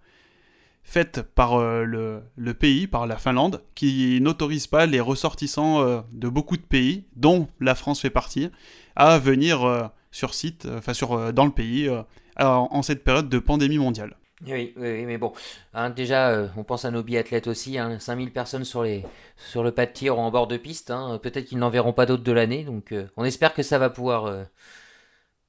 [0.83, 6.57] faite par le, le, pays, par la Finlande, qui n'autorise pas les ressortissants de beaucoup
[6.57, 8.51] de pays, dont la France fait partie,
[8.97, 11.91] à venir sur site, enfin sur, dans le pays,
[12.39, 14.17] en cette période de pandémie mondiale.
[14.47, 15.33] Oui, oui, mais bon,
[15.73, 19.05] hein, déjà, euh, on pense à nos biathlètes aussi, hein, 5000 personnes sur, les,
[19.37, 21.93] sur le pas de tir ou en bord de piste, hein, peut-être qu'ils n'en verront
[21.93, 24.43] pas d'autres de l'année, donc euh, on espère que ça va pouvoir euh,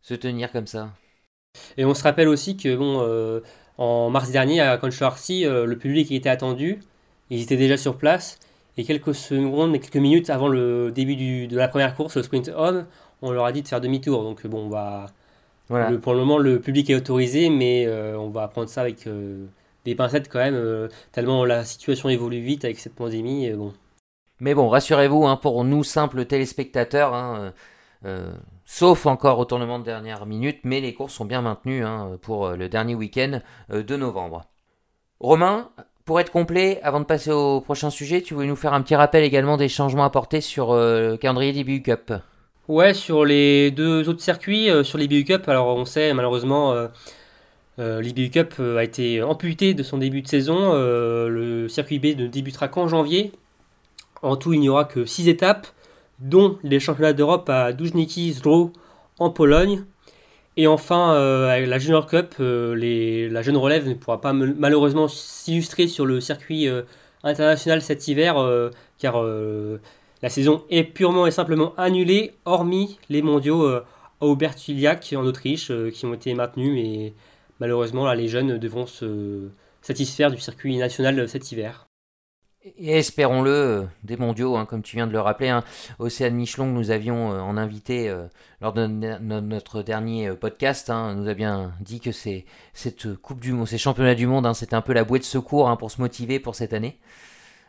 [0.03, 0.91] se tenir comme ça.
[1.77, 3.41] Et on se rappelle aussi que, bon,
[3.77, 6.79] en mars dernier, à Conchlarcy, le public était attendu,
[7.29, 8.39] ils étaient déjà sur place,
[8.77, 12.51] et quelques secondes, quelques minutes avant le début du, de la première course, le sprint
[12.55, 12.85] on,
[13.23, 15.07] on leur a dit de faire demi-tour, donc bon, on va
[16.01, 19.45] pour le moment, le public est autorisé, mais euh, on va prendre ça avec euh,
[19.85, 23.49] des pincettes quand même, euh, tellement la situation évolue vite avec cette pandémie.
[23.51, 23.73] bon.
[24.39, 27.53] Mais bon, rassurez-vous, hein, pour nous simples téléspectateurs, hein,
[28.65, 32.49] sauf encore au tournement de dernière minute, mais les courses sont bien maintenues hein, pour
[32.49, 34.43] le dernier week-end de novembre.
[35.21, 35.69] Romain,
[36.03, 38.95] pour être complet, avant de passer au prochain sujet, tu voulais nous faire un petit
[38.95, 42.11] rappel également des changements apportés sur le calendrier des Cup
[42.69, 46.87] Ouais, sur les deux autres circuits, euh, sur l'IBU Cup, alors on sait malheureusement euh,
[47.79, 50.73] euh l'IBU Cup a été amputé de son début de saison.
[50.73, 53.33] le circuit B ne débutera qu'en janvier.
[54.21, 55.67] En tout, il n'y aura que 6 étapes,
[56.19, 58.71] dont les championnats d'Europe à Dujniki Zdro
[59.19, 59.83] en Pologne.
[60.57, 66.21] Et enfin, la Junior Cup, la jeune relève ne pourra pas malheureusement s'illustrer sur le
[66.21, 66.69] circuit
[67.23, 68.35] international cet hiver,
[68.99, 69.15] car
[70.23, 73.85] la saison est purement et simplement annulée, hormis les mondiaux euh,
[74.21, 77.13] à Aubertiliac en Autriche, euh, qui ont été maintenus, mais
[77.59, 79.49] malheureusement, les jeunes devront se
[79.81, 81.87] satisfaire du circuit national cet hiver.
[82.63, 85.65] Et espérons-le, des mondiaux, hein, comme tu viens de le rappeler, hein,
[85.99, 88.15] Océane Michelon nous avions euh, en invité
[88.61, 93.51] lors de notre dernier podcast, hein, nous a bien dit que c'est cette Coupe du
[93.51, 96.39] Monde, ces championnats du monde, c'était un peu la bouée de secours pour se motiver
[96.39, 96.97] pour cette année.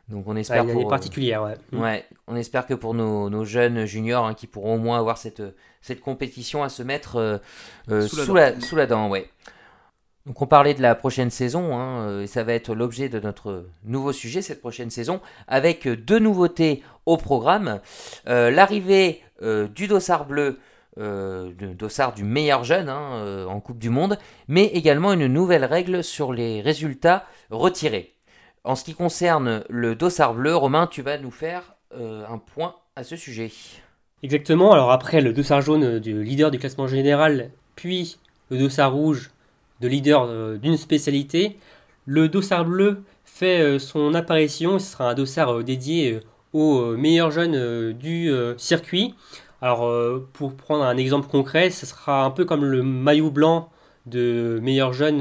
[0.08, 1.54] Donc on espère une année particulière, ouais.
[1.72, 1.80] Mm.
[1.80, 2.04] ouais.
[2.26, 5.42] On espère que pour nos, nos jeunes juniors hein, qui pourront au moins avoir cette,
[5.80, 7.38] cette compétition à se mettre euh,
[7.90, 9.28] euh, sous, la, sous, la, dent, ouais.
[10.26, 13.20] Donc on parlait de la prochaine saison, hein, euh, et ça va être l'objet de
[13.20, 17.80] notre nouveau sujet cette prochaine saison, avec deux nouveautés au programme.
[18.26, 20.58] L'arrivée du dossard bleu,
[20.96, 26.02] du dossard du meilleur jeune hein, en Coupe du Monde, mais également une nouvelle règle
[26.02, 28.13] sur les résultats retirés.
[28.66, 32.76] En ce qui concerne le dossard bleu, Romain, tu vas nous faire euh, un point
[32.96, 33.52] à ce sujet.
[34.22, 38.16] Exactement, alors après le dossard jaune du leader du classement général, puis
[38.48, 39.30] le dossard rouge
[39.82, 41.58] de leader euh, d'une spécialité,
[42.06, 46.20] le dossard bleu fait euh, son apparition, ce sera un dossard dédié
[46.54, 49.14] aux meilleurs jeunes du circuit.
[49.60, 49.90] Alors
[50.32, 53.70] pour prendre un exemple concret, ce sera un peu comme le maillot blanc
[54.06, 55.20] de meilleurs jeunes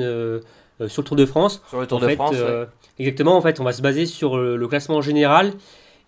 [0.87, 1.63] sur le Tour de France.
[1.69, 2.35] Sur le Tour de France,
[2.99, 5.53] Exactement, en fait, on va se baser sur le, classement général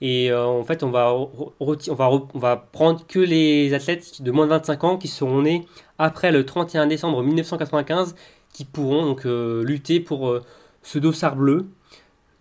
[0.02, 4.46] et euh, en fait, on va, on, on va prendre que les athlètes de moins
[4.46, 5.66] de 25 ans qui seront nés
[5.98, 8.16] après le 31 décembre 1995
[8.54, 10.40] qui pourront donc lutter pour
[10.84, 11.66] ce dossard bleu.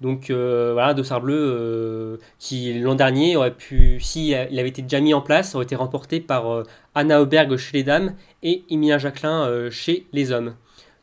[0.00, 5.14] Donc voilà, dossard bleu qui l'an dernier aurait pu, si il avait été déjà mis
[5.14, 10.06] en place, aurait été remporté par Anna Auberg chez les dames et Emilien Jacquelin chez
[10.12, 10.54] les hommes.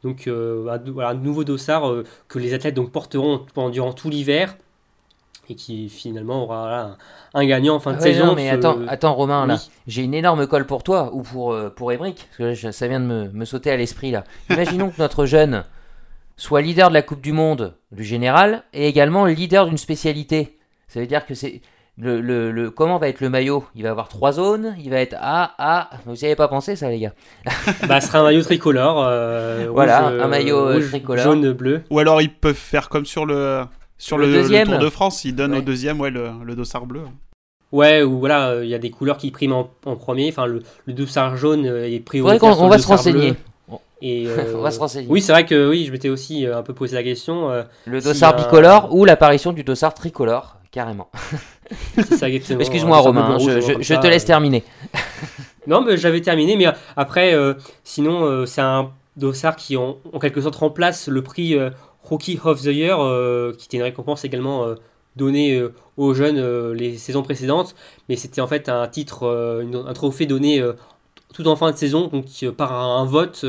[0.04, 1.84] Donc voilà, un nouveau dossard
[2.28, 4.56] que les athlètes donc porteront pendant, durant tout l'hiver
[5.52, 6.98] et qui finalement aura
[7.34, 8.28] un, gagnant en fin de ah saison.
[8.28, 11.70] Non, mais attends, attends Romain, là, j'ai une énorme colle pour toi ou pour, euh,
[11.70, 14.24] pour Emric, parce que ça vient de me, me sauter à l'esprit là.
[14.50, 15.66] Imaginons que notre jeune
[16.38, 20.58] soit leader de la Coupe du Monde du général et également leader d'une spécialité.
[20.88, 21.62] Ça veut dire que c'est.
[22.04, 23.64] Le, le, comment va être le maillot?
[23.76, 25.90] Il va avoir trois zones, il va être A, A.
[26.06, 27.14] Vous n'y avez pas pensé ça, les gars?
[27.88, 29.06] Bah, ce sera un maillot tricolore.
[29.08, 31.24] Euh, voilà, un maillot euh, tricolore.
[31.24, 31.84] Jaune, bleu.
[31.92, 33.64] Ou alors ils peuvent faire comme sur le
[34.00, 34.68] sur le, deuxième.
[34.68, 37.02] Tour de France, il donne au deuxième ouais, le, le dossard bleu.
[37.72, 40.28] Ouais, ou voilà, il y a des couleurs qui priment en, premier.
[40.30, 43.36] Enfin, le, le dossard jaune est pris on, on va se renseigner.
[44.02, 45.08] Et on va se renseigner.
[45.10, 47.52] Oui, c'est vrai que oui, je m'étais aussi euh, un peu posé la question.
[47.52, 51.10] Euh, le dossard bicolore ou l'apparition du dossard tricolore, carrément.
[52.60, 54.64] Excuse-moi, Romain, je, te laisse terminer.
[55.68, 57.54] non, mais j'avais terminé, mais après, euh,
[57.84, 61.58] sinon, c'est un dossard qui en, en, quelque sorte remplace le prix
[62.04, 64.76] Rookie of the Year, euh, qui était une récompense également euh,
[65.16, 67.76] donnée euh, aux jeunes les saisons précédentes,
[68.10, 70.64] mais c'était en fait un titre, un trophée donné
[71.34, 73.46] tout en fin de saison, donc par un, vote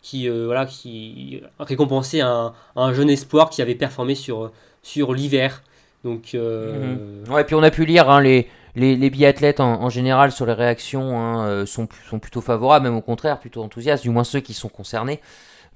[0.00, 4.50] qui, voilà, qui récompensait un, un, jeune espoir qui avait performé sur,
[4.82, 5.62] sur l'hiver.
[6.04, 7.24] Donc, mhm.
[7.30, 10.54] ouais, puis on a pu lire hein, les, les, les, biathlètes en, général sur les
[10.54, 14.54] réactions hein, sont, sont plutôt favorables, même au contraire, plutôt enthousiastes, du moins ceux qui
[14.54, 15.20] sont concernés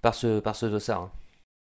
[0.00, 1.02] par ce, par ce dossard.
[1.02, 1.10] Hein.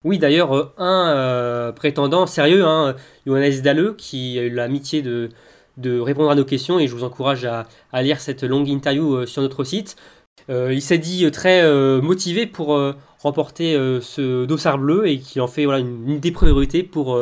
[0.05, 5.29] Oui, d'ailleurs, euh, un euh, prétendant sérieux, hein, Johannes Dalleux, qui a eu l'amitié de,
[5.77, 9.15] de répondre à nos questions, et je vous encourage à, à lire cette longue interview
[9.15, 9.97] euh, sur notre site.
[10.49, 11.63] il s'est dit très
[12.01, 12.77] motivé pour
[13.21, 17.17] remporter ce dossard bleu et qui en fait voilà, une, des priorités pour,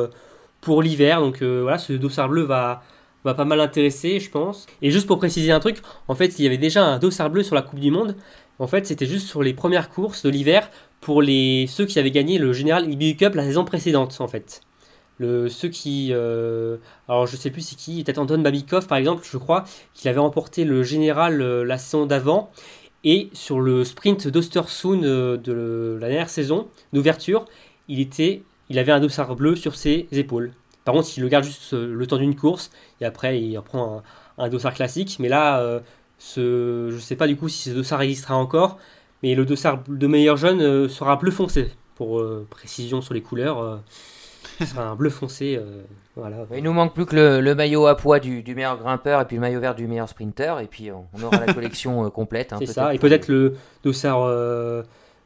[0.60, 1.20] pour l'hiver.
[1.20, 2.82] Donc voilà, ce dossard bleu va,
[3.24, 4.66] va pas mal intéresser, je pense.
[4.82, 7.42] Et juste pour préciser un truc, en fait, il y avait déjà un dossard bleu
[7.42, 8.16] sur la Coupe du Monde.
[8.58, 10.70] En fait, c'était juste sur les premières courses de l'hiver
[11.00, 14.60] pour les, ceux qui avaient gagné le Général IBU Cup la saison précédente, en fait.
[15.18, 16.10] Le, ceux qui.
[16.12, 20.08] Euh, alors, je sais plus c'est qui, peut-être Anton Babikov, par exemple, je crois, qu'il
[20.08, 22.50] avait remporté le Général euh, la saison d'avant.
[23.02, 27.46] Et sur le sprint d'Ostersund euh, de la dernière saison d'ouverture,
[27.88, 30.52] il, était, il avait un dossard bleu sur ses épaules.
[30.84, 34.02] Par contre, il le garde juste le temps d'une course et après il reprend
[34.38, 35.18] un, dossard classique.
[35.20, 35.82] Mais là,
[36.18, 38.78] ce, je ne sais pas du coup si ce dossard existera encore.
[39.22, 41.70] Mais le dossard de meilleur jeune euh, sera bleu foncé.
[41.94, 43.76] Pour euh, précision sur les couleurs, euh,
[44.58, 45.60] ce sera un bleu foncé.
[46.16, 46.46] voilà.
[46.56, 49.40] Il nous manque plus que le, maillot à poids du, meilleur grimpeur et puis le
[49.40, 50.60] maillot vert du meilleur sprinter.
[50.60, 52.54] Et puis on, aura la collection complète.
[52.54, 52.94] Hein, C'est ça.
[52.94, 54.26] Et peut-être le dossard.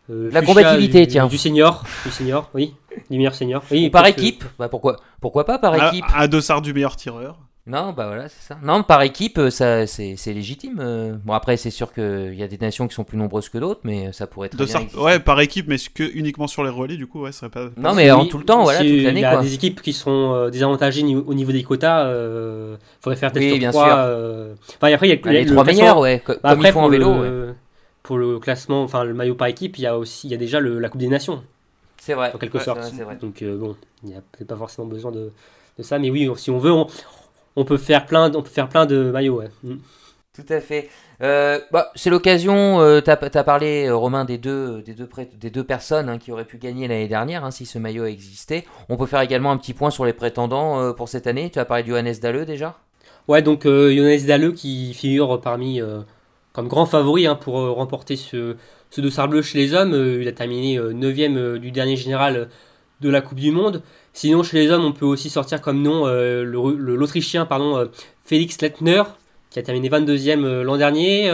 [0.08, 1.26] La combativité, tiens.
[1.26, 2.74] Du senior, du senior, oui,
[3.10, 3.62] du meilleur senior.
[3.70, 6.04] Oui, par équipe, bah pourquoi, pourquoi pas par équipe?
[6.14, 7.38] Un dossard du meilleur tireur.
[7.66, 8.58] Non, bah voilà, c'est ça.
[8.62, 10.80] Non, par équipe, euh, ça, c'est, légitime.
[10.80, 11.14] Euh.
[11.24, 13.80] Bon, après, c'est sûr qu'il y a des nations qui sont plus nombreuses que d'autres,
[13.84, 14.56] mais ça pourrait être.
[14.62, 17.50] bien ouais, par équipe, mais que uniquement sur les relais, du coup, ouais, ça serait
[17.50, 17.70] pas.
[17.78, 19.20] Non, mais en tout le temps, voilà, toute l'année.
[19.20, 22.06] Il y a des équipes qui sont euh, désavantagées au niveau des quotas.
[22.10, 23.80] Il faudrait faire test oui, bien sûr.
[23.80, 27.14] Enfin, après, il y a, les trois meilleurs, ouais, comme après, ils font en vélo.
[28.04, 30.36] Pour le classement, enfin, le maillot par équipe, il y a aussi, il y a
[30.36, 31.42] déjà la Coupe des Nations.
[31.98, 32.30] C'est vrai.
[32.32, 32.78] En quelque sorte.
[32.78, 35.32] Vrai, Donc, bon, il n'y a pas forcément besoin de,
[35.78, 36.86] de ça, mais oui, si on veut, on
[37.56, 39.38] on peut faire plein, on peut faire plein de maillots.
[39.38, 39.50] Ouais.
[39.62, 39.76] Mm.
[40.34, 40.88] Tout à fait.
[41.22, 45.50] Euh, bah, c'est l'occasion, euh, tu as, parlé, euh, Romain, des deux, des deux, des
[45.50, 48.64] deux personnes hein, qui auraient pu gagner l'année dernière, hein, si ce maillot existait.
[48.88, 51.50] On peut faire également un petit point sur les prétendants pour cette année.
[51.50, 52.76] Tu as parlé de Johannes Dalleux déjà?
[53.28, 55.80] Ouais, donc Johannes Dalleux qui figure parmi
[56.54, 58.56] comme grand favori hein, pour remporter ce,
[58.90, 60.18] ce dossard bleu chez les hommes.
[60.20, 62.48] il a terminé 9ème du dernier général
[63.00, 63.82] de la Coupe du Monde.
[64.12, 67.86] Sinon, chez les hommes, on peut aussi sortir comme nom euh, l'Autrichien pardon, euh,
[68.24, 69.02] Félix Lettner,
[69.50, 71.26] qui a terminé 22e euh, l'an dernier.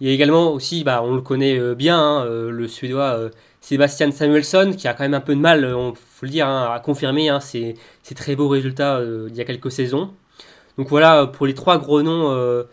[0.00, 4.74] il y a également aussi, bah, on le connaît bien, hein, le Suédois Sébastien Samuelsson,
[4.76, 7.30] qui a quand même un peu de mal, on faut le dire, hein, à confirmer
[7.40, 7.76] ses,
[8.14, 10.10] très beaux résultats il y a quelques saisons.
[10.76, 12.64] Donc voilà, pour les trois gros noms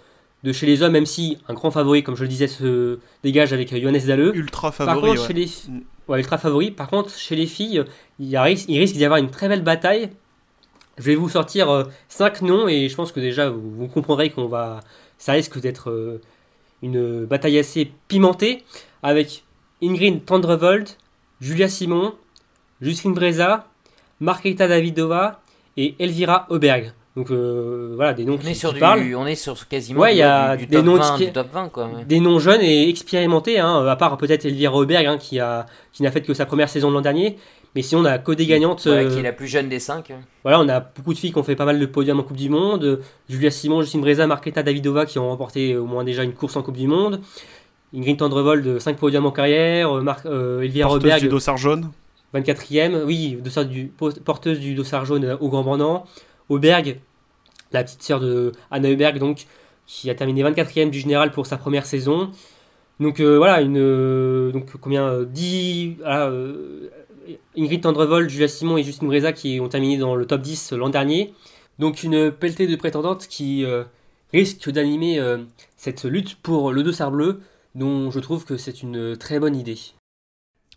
[0.45, 3.51] de chez les hommes, même si un grand favori, comme je le disais, se dégage
[3.51, 4.33] avec Johannes Dalleux.
[4.35, 5.17] Ultra favori.
[5.17, 6.69] chez les, mm ouais, ultra favori.
[6.71, 7.83] Par contre, chez les filles,
[8.19, 10.11] il, risque, il risque d'y avoir une très belle bataille.
[10.97, 14.47] Je vais vous sortir 5 euh, noms et je pense que déjà vous, comprendrez qu'on
[14.47, 14.81] va.
[15.17, 16.21] Ça risque d'être euh,
[16.83, 18.63] une bataille assez pimentée
[19.01, 19.43] avec
[19.81, 20.87] Ingrid Tendrevold,
[21.41, 22.13] Julia Simon,
[22.81, 23.67] Justine Breza,
[24.19, 25.41] Marquita Davidova
[25.75, 26.93] et Elvira Auberg.
[27.15, 29.15] Donc voilà, des noms on qui, est sur qui du, parlent.
[29.15, 31.15] On est sur quasiment Ouais, du, il y a du- du des top noms 20,
[31.17, 31.85] expi- du top 20, quoi.
[31.85, 32.03] ouais.
[32.05, 36.03] Des noms jeunes et expérimentés, hein, à part peut-être Elvire Reberg hein, qui, a, qui
[36.03, 37.37] n'a fait que sa première saison de l'an dernier.
[37.73, 38.85] Mais sinon, on a que des gagnantes.
[38.85, 40.13] Ouais, euh, qui est la plus jeune des 5.
[40.43, 42.37] Voilà, on a beaucoup de filles qui ont fait pas mal de podiums en Coupe
[42.37, 42.83] du Monde.
[42.83, 42.97] Euh,
[43.29, 46.63] Julia Simon, Justine Breza, Marketa Davidova qui ont remporté au moins déjà une course en
[46.63, 47.19] Coupe du Monde.
[47.93, 49.97] Ingrid Tendrevold, 5 podiums en carrière.
[49.97, 51.91] Euh, Mar- euh, Elvira Porteuse Reberg, du dossard jaune.
[52.33, 53.03] 24e.
[53.05, 53.85] Oui, dossard du,
[54.23, 56.05] porteuse du dossard jaune euh, au Grand Bornand.
[56.49, 56.99] Auberg,
[57.71, 59.45] la petite sœur de Anna Auberg, donc,
[59.85, 62.31] qui a terminé 24e du général pour sa première saison.
[62.99, 66.89] Donc euh, voilà, une, euh, donc combien euh, 10, voilà, euh,
[67.57, 70.89] Ingrid Tendrevold, Julia Simon et Justine Breza qui ont terminé dans le top 10 l'an
[70.89, 71.33] dernier.
[71.79, 73.65] Donc une pelletée de prétendantes qui
[74.31, 75.19] risque d'animer
[75.75, 77.41] cette lutte pour le dossard bleu,
[77.73, 79.77] dont je trouve que c'est une très bonne idée.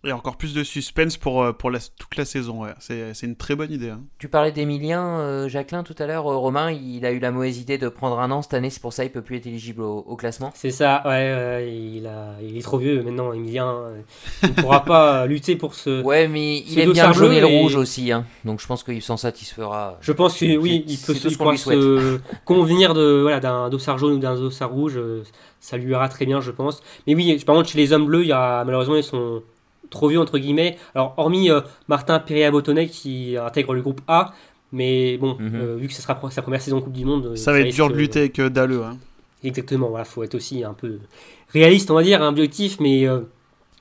[0.04, 2.62] Et encore plus de suspense pour, euh, pour la- toute la saison.
[2.62, 2.70] ouais.
[2.78, 3.90] C'est c'est une très bonne idée.
[3.90, 4.00] hein.
[4.18, 6.30] Tu parlais d'Emilien, euh, Jacqueline, tout à l'heure.
[6.30, 8.80] Euh, Romain, il a eu la mauvaise idée de prendre un an cette année, c'est
[8.80, 10.52] pour ça qu'il peut plus être éligible au, au classement.
[10.54, 13.68] C'est ça, ouais, il, a, il est trop vieux maintenant, Emilien.
[13.68, 14.00] euh,
[14.44, 16.00] Il ne pourra pas lutter pour ce.
[16.08, 18.24] Ouais, mais il aime bien le jaune et le rouge aussi, hein.
[18.44, 19.98] donc je pense qu'il s'en satisfera.
[20.00, 24.12] Je pense que oui, il peut se, il se convenir de voilà d'un dossard jaune
[24.12, 25.24] ou d'un dossard rouge, euh,
[25.58, 26.82] ça lui ira très bien, je pense.
[27.08, 29.42] Mais oui, par contre chez les hommes bleus, il y a malheureusement ils sont
[29.90, 30.76] trop vieux entre guillemets.
[30.94, 34.32] Alors hormis euh, Martin Perea Bottonnet qui intègre le groupe A,
[34.72, 35.54] mais bon, Mhm.
[35.54, 37.88] euh, vu que ce sera sa première saison Coupe du Monde, Ça va être dur
[37.88, 38.82] de lutter avec Dalleux.
[38.84, 38.96] hein.
[39.44, 40.98] Exactement, voilà, faut être aussi un peu
[41.50, 43.20] réaliste, on va dire, objectif, mais euh,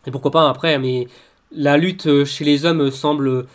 [0.06, 1.08] et pourquoi pas après, mais
[1.52, 3.46] la lutte chez les hommes semble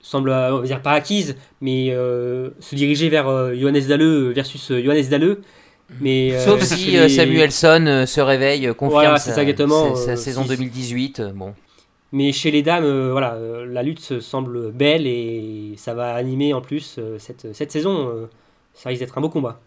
[0.00, 4.70] semble, on va dire pas acquise, mais euh, se diriger vers euh, Johannes Dalleux versus
[4.70, 5.42] euh, Johannes Dalleux.
[6.00, 9.42] Mais, euh, Sauf si les- euh, Samuelson euh, se réveille, confirme Voilà, sa, c'est ça,
[9.42, 11.20] exactement, sa- sa euh, saison si- 2018.
[11.20, 11.54] euh, Bon,
[12.12, 16.14] Mais chez les dames, euh, voilà, euh, la lutte se semble belle et ça va
[16.14, 18.08] animer en plus euh, cette, cette saison.
[18.08, 18.26] euh,
[18.74, 19.60] ça risque d'être un beau combat.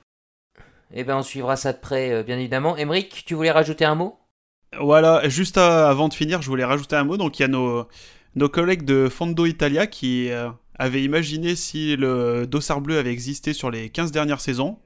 [0.94, 2.78] eh ben on suivra ça de près, euh, bien évidemment.
[2.78, 4.18] Emeric, tu voulais rajouter un mot?
[4.80, 7.18] Voilà, juste à- avant de finir, je voulais rajouter un mot.
[7.18, 7.86] Donc, il y a nos,
[8.36, 13.52] nos collègues de Fondo Italia qui euh, avaient imaginé si le dossard bleu avait existé
[13.54, 14.78] sur les 15 dernières saisons.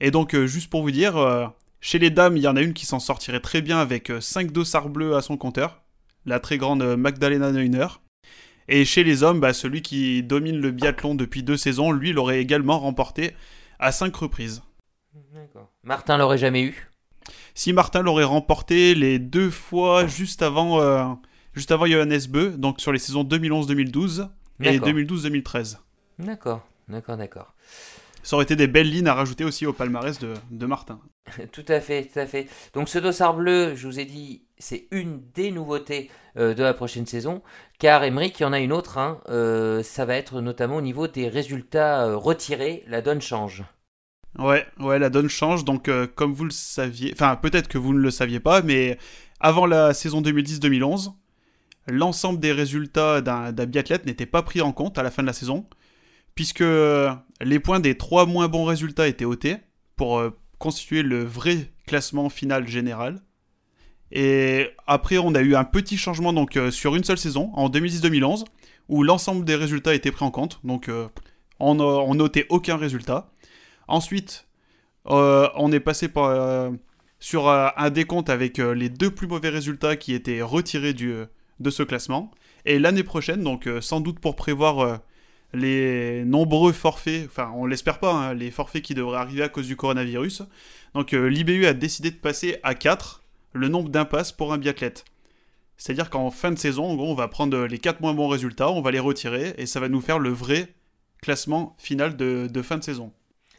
[0.00, 1.46] Et donc, euh, juste pour vous dire, euh,
[1.80, 4.52] chez les dames, il y en a une qui s'en sortirait très bien avec 5
[4.52, 5.82] dossards bleus à son compteur,
[6.24, 7.86] la très grande euh, Magdalena Neuner.
[8.68, 12.40] Et chez les hommes, bah, celui qui domine le biathlon depuis deux saisons, lui, l'aurait
[12.40, 13.34] également remporté
[13.78, 14.62] à 5 reprises.
[15.32, 15.70] D'accord.
[15.84, 16.90] Martin l'aurait jamais eu.
[17.54, 21.04] Si Martin l'aurait remporté les deux fois juste avant, euh,
[21.54, 24.28] juste avant Johannes Beu, donc sur les saisons 2011-2012
[24.60, 24.88] et D'accord.
[24.88, 25.78] 2012-2013.
[26.18, 27.54] D'accord, d'accord, d'accord.
[28.26, 30.98] Ça aurait été des belles lignes à rajouter aussi au palmarès de, de Martin.
[31.52, 32.48] Tout à fait, tout à fait.
[32.74, 36.74] Donc ce dossard bleu, je vous ai dit, c'est une des nouveautés euh, de la
[36.74, 37.40] prochaine saison,
[37.78, 40.80] car Emmerich, il y en a une autre, hein, euh, ça va être notamment au
[40.80, 43.62] niveau des résultats euh, retirés, la donne change.
[44.40, 45.64] Ouais, ouais, la donne change.
[45.64, 48.98] Donc, comme vous le saviez, enfin, peut-être que vous ne le saviez pas, mais
[49.38, 51.12] avant la saison 2010-2011,
[51.86, 55.28] l'ensemble des résultats d'un d'un biathlète n'était pas pris en compte à la fin de
[55.28, 55.64] la saison,
[56.36, 56.64] puisque
[57.40, 59.56] les points des trois moins bons résultats étaient ôtés
[59.96, 63.22] pour euh, constituer le vrai classement final général.
[64.12, 67.68] Et après, on a eu un petit changement donc euh, sur une seule saison, en
[67.68, 68.44] 2010-2011,
[68.88, 70.60] où l'ensemble des résultats étaient pris en compte.
[70.62, 71.08] Donc, euh,
[71.58, 73.32] on, on notait aucun résultat.
[73.88, 74.46] Ensuite,
[75.08, 76.70] euh, on est passé euh,
[77.18, 81.26] sur euh, un décompte avec euh, les deux plus mauvais résultats qui étaient retirés euh,
[81.60, 82.30] de ce classement.
[82.64, 84.96] Et l'année prochaine, donc euh, sans doute pour prévoir euh,
[85.52, 89.66] les nombreux forfaits, enfin on l'espère pas, hein, les forfaits qui devraient arriver à cause
[89.66, 90.42] du coronavirus,
[90.94, 95.04] donc euh, l'IBU a décidé de passer à 4 le nombre d'impasses pour un biathlète.
[95.78, 98.90] C'est-à-dire qu'en fin de saison, on va prendre les 4 moins bons résultats, on va
[98.90, 100.68] les retirer, et ça va nous faire le vrai
[101.20, 103.12] classement final de fin de saison.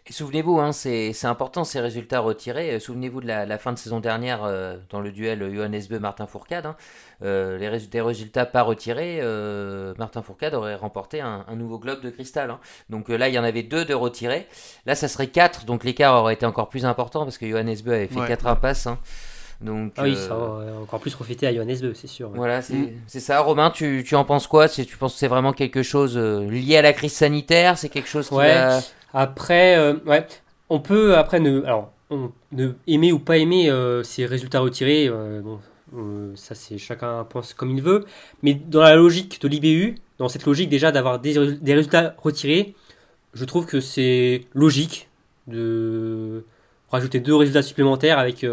[0.10, 2.76] Et souvenez-vous, hein, c'est c'est important ces résultats retirés.
[2.76, 6.00] Euh, Souvenez-vous de la, la fin de saison dernière euh, dans le duel Johannes Beu
[6.00, 6.66] Martin Fourcade.
[6.66, 6.76] hein.
[7.24, 11.78] Euh, les résultats, des résultats pas retirés, euh, Martin Fourcade aurait remporté un, un nouveau
[11.78, 12.52] globe de cristal.
[12.52, 12.60] hein.
[12.90, 14.48] Donc euh, là, il y en avait deux de retirés.
[14.86, 17.92] Là, ça serait quatre, donc l'écart aurait été encore plus important parce que Johannes Beu
[17.94, 18.28] avait fait Ouais.
[18.28, 18.88] quatre impasses.
[18.88, 19.00] hein.
[19.60, 22.30] Donc Ah oui, euh, ça va encore plus profiter à Johannes Beu, c'est sûr.
[22.30, 22.92] voilà, c'est Mm.
[23.08, 23.40] c'est ça.
[23.42, 24.68] Romain, tu, tu en penses quoi?
[24.68, 27.78] C'est- Tu penses que c'est vraiment quelque chose euh, lié à la crise sanitaire?
[27.78, 28.54] C'est quelque chose qui Ouais.
[28.54, 28.80] va-
[29.14, 30.28] Après, euh, ouais,
[30.70, 35.08] on peut après ne, alors, on, ne aimer ou pas aimer euh, ces résultats retirés.
[35.08, 35.60] euh, bon,
[36.36, 38.06] ça c'est chacun pense comme il veut.
[38.44, 42.76] Mais dans la logique de l'IBU, dans cette logique déjà d'avoir des, des résultats retirés,
[43.34, 45.10] je trouve que c'est logique
[45.48, 46.44] de
[46.92, 48.46] rajouter deux résultats supplémentaires avec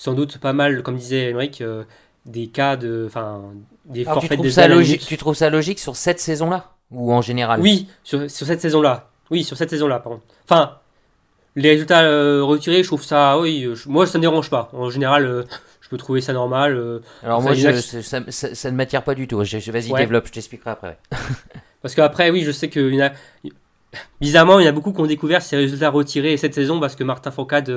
[0.00, 1.84] sans doute pas mal, comme disait euh,
[2.24, 3.42] des cas de, enfin,
[3.84, 5.04] des Alors, tu forfaits trouves des ça logique.
[5.06, 7.60] Tu trouves ça logique sur cette saison-là ou en général?
[7.60, 9.09] Oui, sur, sur cette saison-là.
[9.30, 10.24] Oui, sur cette saison-là, par contre.
[10.44, 10.78] Enfin,
[11.56, 14.50] les résultats euh, retirés, je trouve ça, oui, euh, je- moi ça ne me dérange
[14.50, 14.70] pas.
[14.72, 15.42] En général, euh,
[15.80, 16.76] je peux trouver ça normal.
[16.76, 19.42] euh, Alors moi, je- ça, ça- ça ne m'attire pas du tout.
[19.44, 20.00] Je- Vas-y, Ouais.
[20.00, 20.98] développe, je t'expliquerai après.
[21.82, 23.10] Parce qu'après, oui, je sais qu'il y en a.
[24.20, 26.94] Bizarrement, il y en a beaucoup qui ont découvert ces résultats retirés cette saison parce
[26.94, 27.68] que Martin Fourcade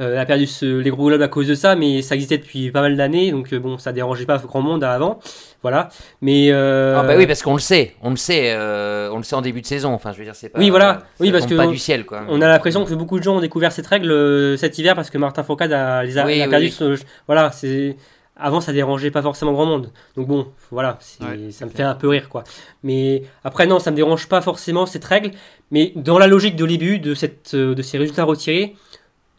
[0.00, 2.70] euh, a perdu ce- les gros globes à cause de ça, mais ça existait depuis
[2.70, 5.18] pas mal d'années, donc euh, bon, ça dérangeait pas grand monde avant.
[5.62, 5.88] Voilà.
[6.20, 6.48] Mais.
[6.50, 9.34] euh, Ah bah oui, parce qu'on le sait, on le sait, euh, on le sait
[9.34, 9.92] en début de saison.
[9.92, 10.58] Enfin, je veux dire, c'est pas.
[10.58, 11.02] Oui, voilà.
[11.20, 12.22] Oui, parce que pas on- du ciel, quoi.
[12.28, 15.10] On a l'impression que beaucoup de gens ont découvert cette règle euh, cet hiver parce
[15.10, 16.66] que Martin Fourcade a, les a, Oui, a oui, perdu.
[16.66, 16.70] oui.
[16.72, 17.96] ce- voilà, c'est.
[18.38, 19.90] Avant, ça dérangeait pas forcément grand monde.
[20.14, 22.44] Donc bon, voilà, Ouais, ça me fait un peu rire, quoi.
[22.82, 25.30] Mais après, non, ça me dérange pas forcément cette règle.
[25.70, 28.74] Mais dans la logique de l'ébut de, cette, de ces résultats retirés,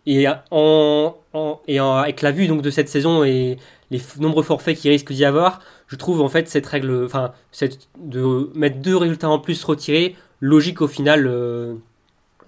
[0.07, 3.57] et, en, en- et en- avec la vue donc, de cette saison et
[3.91, 7.89] les nombreux forfaits qu'il risque d'y avoir, je trouve en fait cette règle, enfin, cette,
[7.99, 11.75] de mettre deux résultats en plus retirés, logique au final euh,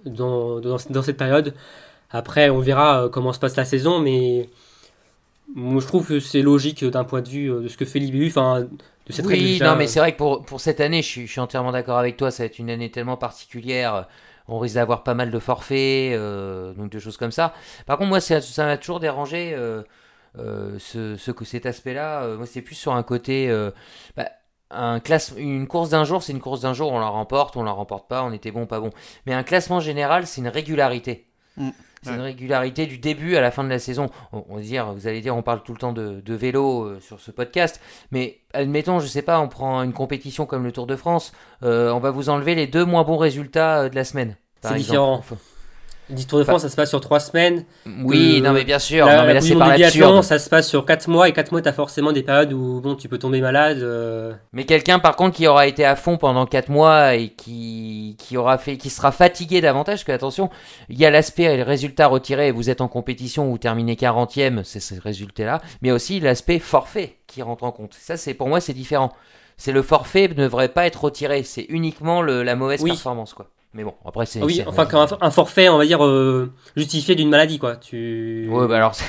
[0.05, 1.53] dans, dans, dans cette période.
[2.11, 4.49] Après, on verra euh, comment se passe la saison, mais
[5.55, 7.99] moi je trouve que c'est logique d'un point de vue euh, de ce que fait
[7.99, 8.61] l'IBU, enfin,
[9.07, 9.43] de cette règle.
[9.43, 11.41] Oui, non, mais euh, c'est vrai que pour, pour cette année, je suis, je suis
[11.41, 12.31] entièrement d'accord avec toi.
[12.31, 14.07] Ça va être une année tellement particulière.
[14.49, 17.53] On risque d'avoir pas mal de forfaits, euh, donc de choses comme ça.
[17.85, 19.83] Par contre, moi, ça m'a toujours dérangé euh,
[20.37, 22.35] euh, ce, ce, cet aspect-là.
[22.35, 23.49] Moi, c'est plus sur un côté.
[24.17, 24.29] bah,
[24.71, 26.91] un classe, une course d'un jour, c'est une course d'un jour.
[26.91, 28.23] On la remporte, on la remporte pas.
[28.23, 28.89] On était bon, pas bon.
[29.25, 31.27] Mais un classement général, c'est une régularité.
[31.57, 31.69] Mm,
[32.01, 32.15] C'est ouais.
[32.15, 34.07] une régularité du début à la fin de la saison.
[34.31, 36.83] On, on va dire, vous allez dire, on parle tout le temps de, de vélo
[36.83, 37.81] euh, sur ce podcast,
[38.11, 41.33] mais admettons, je sais pas, on prend une compétition comme le Tour de France,
[41.63, 44.37] euh, on va vous enlever les deux moins bons résultats euh, de la semaine.
[44.61, 45.23] C'est différent.
[46.11, 47.65] Le Tour de France, ça se passe sur trois semaines.
[48.03, 50.39] Oui, Euh, non mais bien sûr, La, non mais la là c'est par biathlon, ça
[50.39, 52.95] se passe sur 4 mois et 4 mois, tu as forcément des périodes où bon,
[52.95, 53.77] tu peux tomber malade.
[53.83, 57.78] euh, Mais quelqu'un par contre qui aura été à fond pendant 4 mois et qui,
[58.29, 60.51] qui aura fait qui sera fatigué davantage parce que attention,
[60.87, 63.95] il y a l'aspect et le résultat retiré, vous êtes en compétition ou vous terminez
[63.95, 67.95] 40e, c'est ce résultat là, mais aussi l'aspect forfait qui rentre en compte.
[67.99, 69.11] Ça c'est pour moi c'est différent.
[69.57, 72.91] C'est le forfait ne devrait pas être retiré, c'est uniquement le- la mauvaise Oui.
[72.91, 73.49] performance quoi.
[73.73, 77.29] Mais bon, après c'est oui, enfin, qu'un un forfait, on va dire, euh, justifié d'une
[77.29, 77.75] maladie, quoi.
[77.75, 78.47] Tu...
[78.49, 79.05] Ouais, bah alors c'est-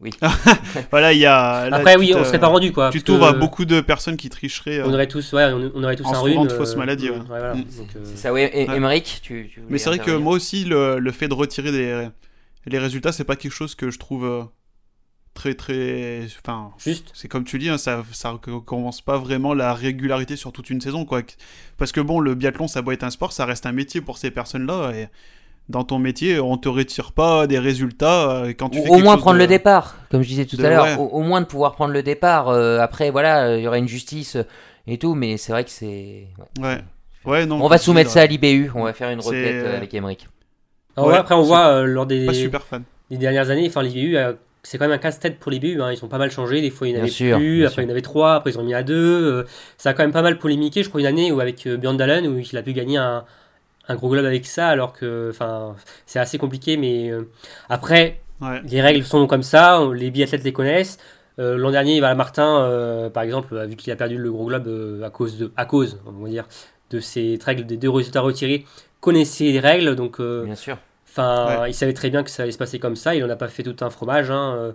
[0.00, 0.10] oui.
[0.92, 1.68] Voilà, il y a.
[1.68, 2.90] là, Après, oui, on serait pas rendu, quoi.
[2.90, 3.02] Tu à
[3.32, 4.78] que beaucoup de personnes qui tricheraient.
[4.78, 6.44] euh, On aurait tous, ouais, on, on aurait tous en un rhume.
[6.44, 7.18] de fausses maladies, ouais.
[7.26, 7.60] voilà, Mm.
[7.96, 8.42] euh, C'est ça, oui.
[8.52, 8.76] Et, Ouais.
[8.76, 12.08] Émeric, tu, tu Mais c'est vrai que moi aussi, le, le fait de retirer des,
[12.66, 14.42] les résultats, c'est pas quelque chose que je trouve euh,
[15.36, 16.22] très très.
[16.44, 17.10] Enfin, Juste.
[17.14, 18.34] c'est comme tu dis, hein, ça ça
[18.64, 21.22] commence pas vraiment la régularité sur toute une saison, quoi.
[21.78, 24.18] Parce que bon, le biathlon, ça doit être un sport, ça reste un métier pour
[24.18, 24.90] ces personnes-là.
[24.96, 25.08] Et
[25.68, 28.98] dans ton métier, on te retire pas des résultats euh, quand tu Ou fais au
[28.98, 30.96] moins prendre de- le départ, comme je disais tout de- à l'heure, ouais.
[30.96, 32.48] au, au moins de pouvoir prendre le départ.
[32.48, 34.42] euh, après, voilà, il y aura une justice euh,
[34.88, 36.26] et tout, mais c'est vrai que c'est.
[36.58, 36.64] ouais.
[36.66, 36.84] Ouais.
[37.24, 37.60] Ouais, non.
[37.60, 41.34] On va soumettre ça à l'IBU, on va faire une requête avec Ouais, ouais, après,
[41.34, 42.84] on voit euh, lors des, Pas super fan.
[43.10, 44.32] des dernières années, enfin, l'IBU, euh,
[44.68, 45.80] c'est quand même un casse-tête pour l'IBU.
[45.80, 45.92] Hein.
[45.92, 46.60] Ils ont pas mal changé.
[46.60, 47.56] Des fois, il y en Bien avait sûr, plus.
[47.58, 47.82] bien Après, sûr.
[47.82, 48.34] il y en avait trois.
[48.34, 48.94] Après, ils ont mis à deux.
[48.96, 49.44] euh,
[49.78, 50.82] ça a quand même pas mal polémiqué.
[50.82, 53.24] Je crois une année où avec euh, Björn Dalen, où il a pu gagner un,
[53.88, 56.76] un gros globe avec ça, alors que, enfin, c'est assez compliqué.
[56.76, 57.22] Mais euh,
[57.68, 58.60] après, Ouais.
[58.68, 59.80] les règles sont comme ça.
[59.80, 60.98] on- Les biathlètes les connaissent.
[61.38, 64.66] Euh, L'an dernier, bah, Martin, euh, par exemple, vu qu'il a perdu le gros globe
[64.68, 66.46] euh, à cause de, à cause, on va dire,
[66.90, 68.64] de ces règles des deux résultats retirés,
[69.00, 70.18] connaissait les règles, donc.
[70.20, 70.76] euh, Bien sûr.
[71.16, 71.70] Enfin, Ouais.
[71.70, 73.14] il savait très bien que ça allait se passer comme ça.
[73.14, 74.30] Il en a pas fait tout un fromage.
[74.30, 74.72] hein, euh,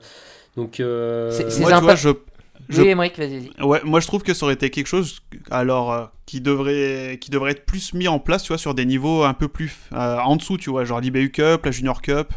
[0.57, 1.79] Donc, euh, C'est- tu sympa.
[1.79, 2.09] vois, je,
[2.67, 2.93] je Oui.
[3.61, 5.19] Ouais, moi je trouve que ça aurait été quelque chose
[5.49, 8.85] alors euh, qui devrait qui devrait être plus mis en place, tu vois, sur des
[8.85, 12.33] niveaux un peu plus euh, en dessous, tu vois, genre l'IBU Cup, la Junior Cup.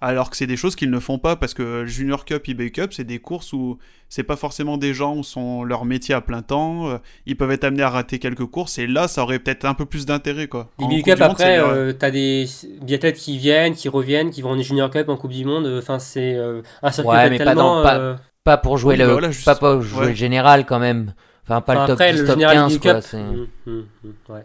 [0.00, 2.92] Alors que c'est des choses qu'ils ne font pas parce que Junior Cup, IBU Cup,
[2.92, 3.78] c'est des courses où
[4.10, 7.50] c'est pas forcément des gens où sont leur métier à plein temps, euh, ils peuvent
[7.50, 10.48] être amenés à rater quelques courses et là ça aurait peut-être un peu plus d'intérêt
[10.48, 10.70] quoi.
[10.76, 12.46] Coupe Cup, Monde, après, euh, euh, t'as des
[12.82, 15.66] biathlètes qui viennent, qui reviennent, qui vont en Junior Cup, en Coupe du Monde.
[15.78, 18.92] Enfin, c'est euh, un circuit Ouais, mais pas tellement, dans- pas- euh, Pas pour jouer
[18.94, 20.08] Oui, le, bah voilà, juste- pas pour jouer ouais.
[20.10, 21.14] le général quand même.
[21.44, 23.00] Enfin, pas enfin, le top après, 10, le top général 15, IBU quoi.
[23.14, 24.44] Hum, hum, hum, ouais.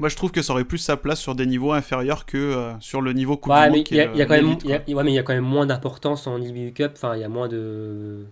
[0.00, 2.72] Moi je trouve que ça aurait plus sa place sur des niveaux inférieurs que euh,
[2.80, 4.56] sur le niveau Coupe Ouais, du mais il y, a- a quand même,
[5.04, 6.92] mais il y a quand même moins d'importance en IBU Cup.
[6.96, 8.24] Enfin, il y a moins de.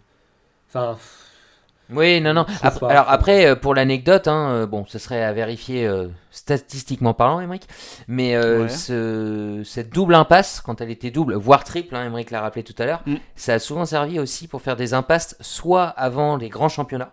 [0.70, 0.96] Enfin,
[1.90, 2.44] Oui, non, non.
[2.62, 6.08] Après- pas, alors après, euh, pour l'anecdote, hein, euh, bon, ce serait à vérifier euh,
[6.30, 7.66] statistiquement parlant, Émeric,
[8.08, 8.68] mais euh, Ouais.
[8.68, 12.74] ce- cette double impasse, quand elle était double, voire triple, hein, Émeric l'a rappelé tout
[12.78, 13.14] à l'heure, Mm.
[13.36, 17.12] ça a souvent servi aussi pour faire des impasses, soit avant les grands championnats,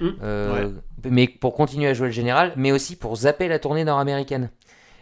[0.00, 0.08] Mm.
[0.22, 0.68] euh,
[1.08, 4.50] mais pour continuer à jouer le général, mais aussi pour zapper la tournée nord-américaine.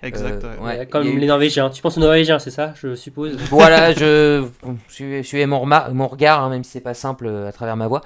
[0.02, 0.44] Exact.
[0.44, 0.66] Euh, ouais.
[0.72, 0.78] ouais.
[0.80, 1.70] Ouais, Comme eu- les Norvégiens.
[1.70, 3.38] Tu penses aux Norvégiens, c'est ça, je suppose?
[3.50, 4.44] Voilà, je
[4.88, 7.74] suivez, suivez mon, remar- mon regard, hein, même si c'est pas simple euh, à travers
[7.74, 8.02] ma voix.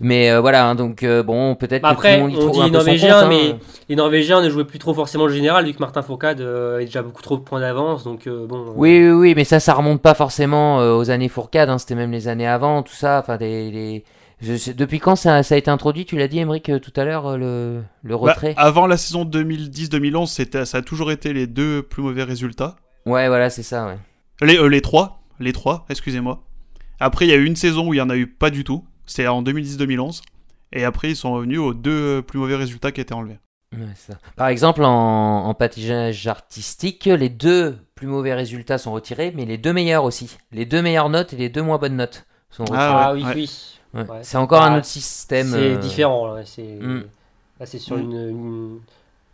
[0.00, 2.44] Mais euh, voilà, hein, donc euh, bon, peut-être Bah que après, tout le monde y
[2.46, 3.58] on dit son Norvégiens, compte, mais hein.
[3.90, 6.86] les Norvégiens ne jouaient plus trop forcément le général, vu que Martin Fourcade euh, avait
[6.86, 8.04] déjà beaucoup trop de points d'avance.
[8.04, 8.60] Donc euh, bon.
[8.68, 11.76] euh, Oui, oui, oui, mais ça, ça remonte pas forcément euh, aux années Fourcade, hein,
[11.76, 13.18] c'était même les années avant, tout ça.
[13.18, 14.04] Enfin, des, les-
[14.44, 16.92] je sais- depuis quand ça, ça a été introduit Tu l'as dit, Emmerich, euh, tout
[16.96, 21.10] à l'heure, euh, le, le Bah, retrait avant la saison 2010-2011, c'était, ça a toujours
[21.10, 22.76] été les deux plus mauvais résultats.
[23.06, 23.98] Ouais, voilà, c'est ça, ouais.
[24.40, 26.42] Les, euh, les trois, les trois, excusez-moi.
[27.00, 28.64] Après, il y a eu une saison où il y en a eu pas du
[28.64, 28.84] tout.
[29.06, 30.22] C'était en 2010-2011.
[30.72, 33.38] Et après, ils sont revenus aux deux plus mauvais résultats qui étaient enlevés.
[33.72, 34.18] Ouais, c'est ça.
[34.36, 39.58] Par exemple, en, en patinage artistique, les deux plus mauvais résultats sont retirés, mais les
[39.58, 40.36] deux meilleurs aussi.
[40.52, 42.80] Les deux meilleures notes et les deux moins bonnes notes sont retirés.
[42.80, 43.32] Ah Ah, ouais, oui, ouais.
[43.34, 43.80] oui.
[43.94, 44.00] Ouais.
[44.02, 44.18] ouais.
[44.22, 45.48] C'est encore un Ah, autre système.
[45.48, 46.34] C'est euh, différent.
[46.34, 47.04] Là, c'est Mm.
[47.60, 48.00] là, c'est sur Mm.
[48.00, 48.78] une, une-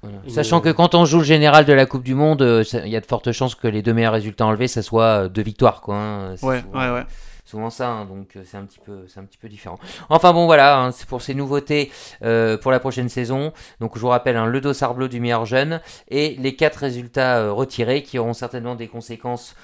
[0.02, 0.18] voilà.
[0.24, 2.88] Une- Sachant que quand on joue le général de la Coupe du Monde, euh, il
[2.90, 5.42] y a de fortes chances que les deux meilleurs résultats enlevés, ça soit euh, deux
[5.42, 5.80] victoires.
[5.80, 6.30] Quoi, hein.
[6.30, 7.06] Ouais, souvent- ouais, ouais.
[7.50, 9.78] Souvent ça, hein, donc euh, c'est un petit peu, c'est un petit peu différent.
[10.08, 11.90] Enfin bon, voilà, hein, c'est pour ces nouveautés
[12.22, 13.52] euh, pour la prochaine saison.
[13.80, 17.38] Donc je vous rappelle, hein, le dossard bleu du meilleur jeune et les quatre résultats
[17.38, 19.54] euh, retirés qui auront certainement des conséquences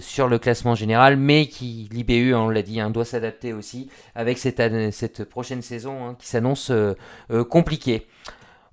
[0.00, 4.62] sur le classement général, mais qui l'IBU, on l'a dit, doit s'adapter aussi avec cette,
[4.92, 6.70] cette prochaine saison qui s'annonce
[7.48, 8.06] compliquée.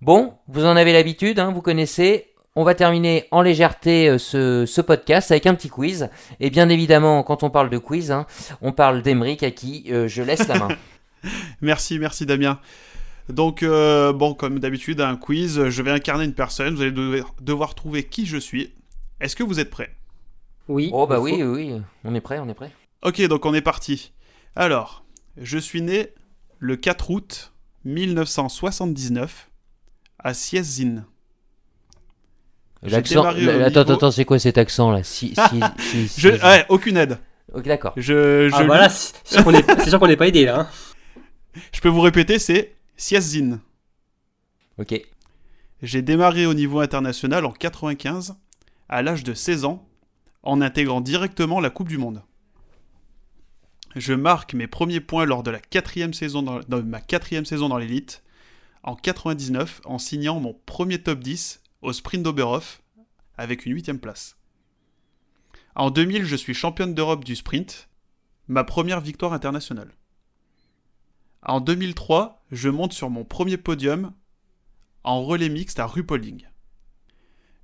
[0.02, 2.33] Bon, vous en avez l'habitude, vous connaissez.
[2.56, 6.10] On va terminer en légèreté euh, ce, ce podcast avec un petit quiz.
[6.40, 8.28] Et bien évidemment, quand on parle de quiz, hein,
[8.62, 10.68] on parle d'Emeric à qui euh, je laisse la main.
[11.62, 12.60] Merci, merci Damien.
[13.30, 15.70] Donc, euh, bon, comme d'habitude, un quiz.
[15.70, 16.76] Je vais incarner une personne.
[16.76, 18.74] Vous allez devoir, devoir trouver qui je suis.
[19.22, 19.96] Est-ce que vous êtes prêts?
[20.68, 20.90] Oui.
[20.94, 22.72] Oh bah oui, faut- oui, oui, on est prêt, on est prêt.
[23.04, 24.12] Ok, donc on est parti.
[24.58, 25.06] Alors,
[25.38, 26.10] je suis né
[26.60, 27.54] le 4 août
[27.86, 29.50] 1979
[30.20, 31.06] à Siezin.
[32.86, 36.98] L'accent, attends, attends, c'est quoi cet accent là si, si, si, si- Je, ouais, aucune
[36.98, 37.18] aide.
[37.54, 37.94] Ok, d'accord.
[37.98, 40.62] Je, je, Ah voilà, c'est c'est sûr qu'on n'est pas aidé là.
[40.62, 40.68] hein.
[41.72, 43.60] je peux vous répéter, c'est Siezin.
[44.80, 45.00] Ok.
[45.82, 48.36] J'ai démarré au niveau international en 95,
[48.90, 49.86] à l'âge de 16 ans,
[50.42, 52.22] en intégrant directement la Coupe du Monde.
[53.96, 57.70] Je marque mes premiers points lors de la quatrième saison dans, dans ma quatrième saison
[57.70, 58.24] dans l'élite,
[58.82, 62.82] en 99, en signant mon premier top 10 au sprint d'Oberhof,
[63.38, 64.38] avec une huitième place.
[65.76, 67.90] En 2000, je suis championne d'Europe du sprint,
[68.48, 69.94] ma première victoire internationale.
[71.42, 74.14] En 2003, je monte sur mon premier podium
[75.04, 76.48] en relais mixte à Rupolding.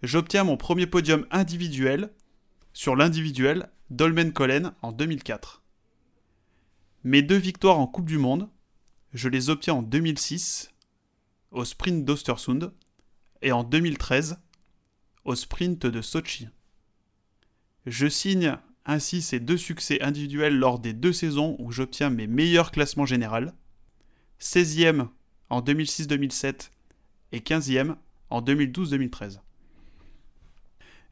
[0.03, 2.13] J'obtiens mon premier podium individuel
[2.73, 5.63] sur l'individuel Dolmen Collen en 2004.
[7.05, 8.49] Mes deux victoires en Coupe du Monde,
[9.13, 10.73] je les obtiens en 2006
[11.51, 12.73] au sprint d'Ostersund
[13.41, 14.37] et en 2013
[15.25, 16.47] au sprint de Sochi.
[17.85, 22.71] Je signe ainsi ces deux succès individuels lors des deux saisons où j'obtiens mes meilleurs
[22.71, 23.51] classements généraux,
[24.39, 25.07] 16e
[25.49, 26.69] en 2006-2007
[27.31, 27.95] et 15e
[28.29, 29.39] en 2012-2013.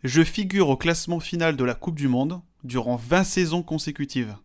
[0.03, 4.35] Je figure au classement final de la Coupe du Monde durant 20 saisons consécutives,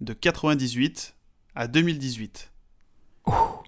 [0.00, 1.16] de 98
[1.54, 2.52] à 2018.
[3.26, 3.61] Ça, c'est-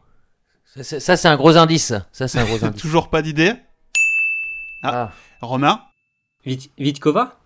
[0.82, 1.92] ça, c'est un gros indice.
[2.12, 2.28] ça.
[2.28, 2.80] C'est un gros indice.
[2.80, 3.52] Toujours pas d'idée
[4.82, 5.12] Ah.
[5.40, 5.82] Romain
[6.44, 7.38] Vit- Vitkova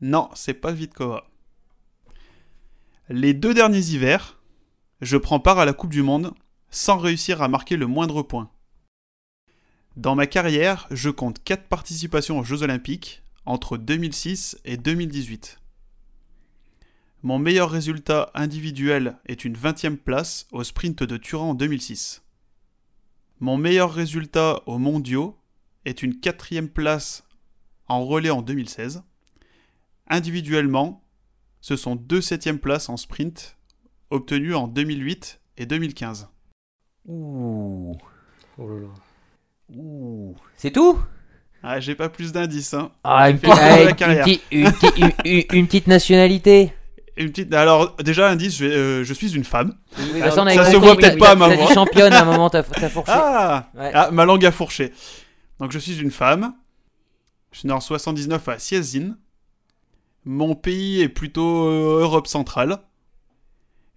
[0.00, 1.24] Non, c'est pas Vitkova.
[3.08, 4.38] Les deux derniers hivers,
[5.00, 6.32] je prends part à la Coupe du Monde
[6.70, 8.50] sans réussir à marquer le moindre point.
[9.96, 15.58] Dans ma carrière, je compte 4 participations aux Jeux Olympiques entre 2006 et 2018.
[17.22, 22.22] Mon meilleur résultat individuel est une 20e place au sprint de Turin en 2006.
[23.40, 25.36] Mon meilleur résultat aux mondiaux
[25.84, 27.24] est une 4e place
[27.88, 29.02] en relais en 2016.
[30.08, 31.02] Individuellement,
[31.60, 33.56] ce sont deux septièmes places en sprint
[34.10, 36.28] obtenues en 2008 et 2015.
[37.06, 37.96] Ouh.
[38.58, 38.88] Oh là là.
[39.76, 40.34] Ouh.
[40.56, 40.98] C'est tout?
[41.62, 42.72] Ah, j'ai pas plus d'indices.
[42.72, 42.90] Hein.
[43.04, 46.72] Ah, une, petite- ah, une petite nationalité.
[47.16, 47.52] Une petite...
[47.52, 49.74] Alors, déjà, indice, je, euh, je suis une femme.
[49.98, 51.72] Oui, Ça ça, se voit peut-être pas à ma voix.
[51.74, 53.12] championne à un moment, t'as t'as fourché.
[53.14, 53.90] Ah, Ouais.
[53.94, 54.92] Ah, ma langue a fourché.
[55.58, 56.54] Donc, je suis une femme.
[57.52, 59.16] Je suis né en 79 à Siezin.
[60.24, 62.78] Mon pays est plutôt euh, Europe centrale.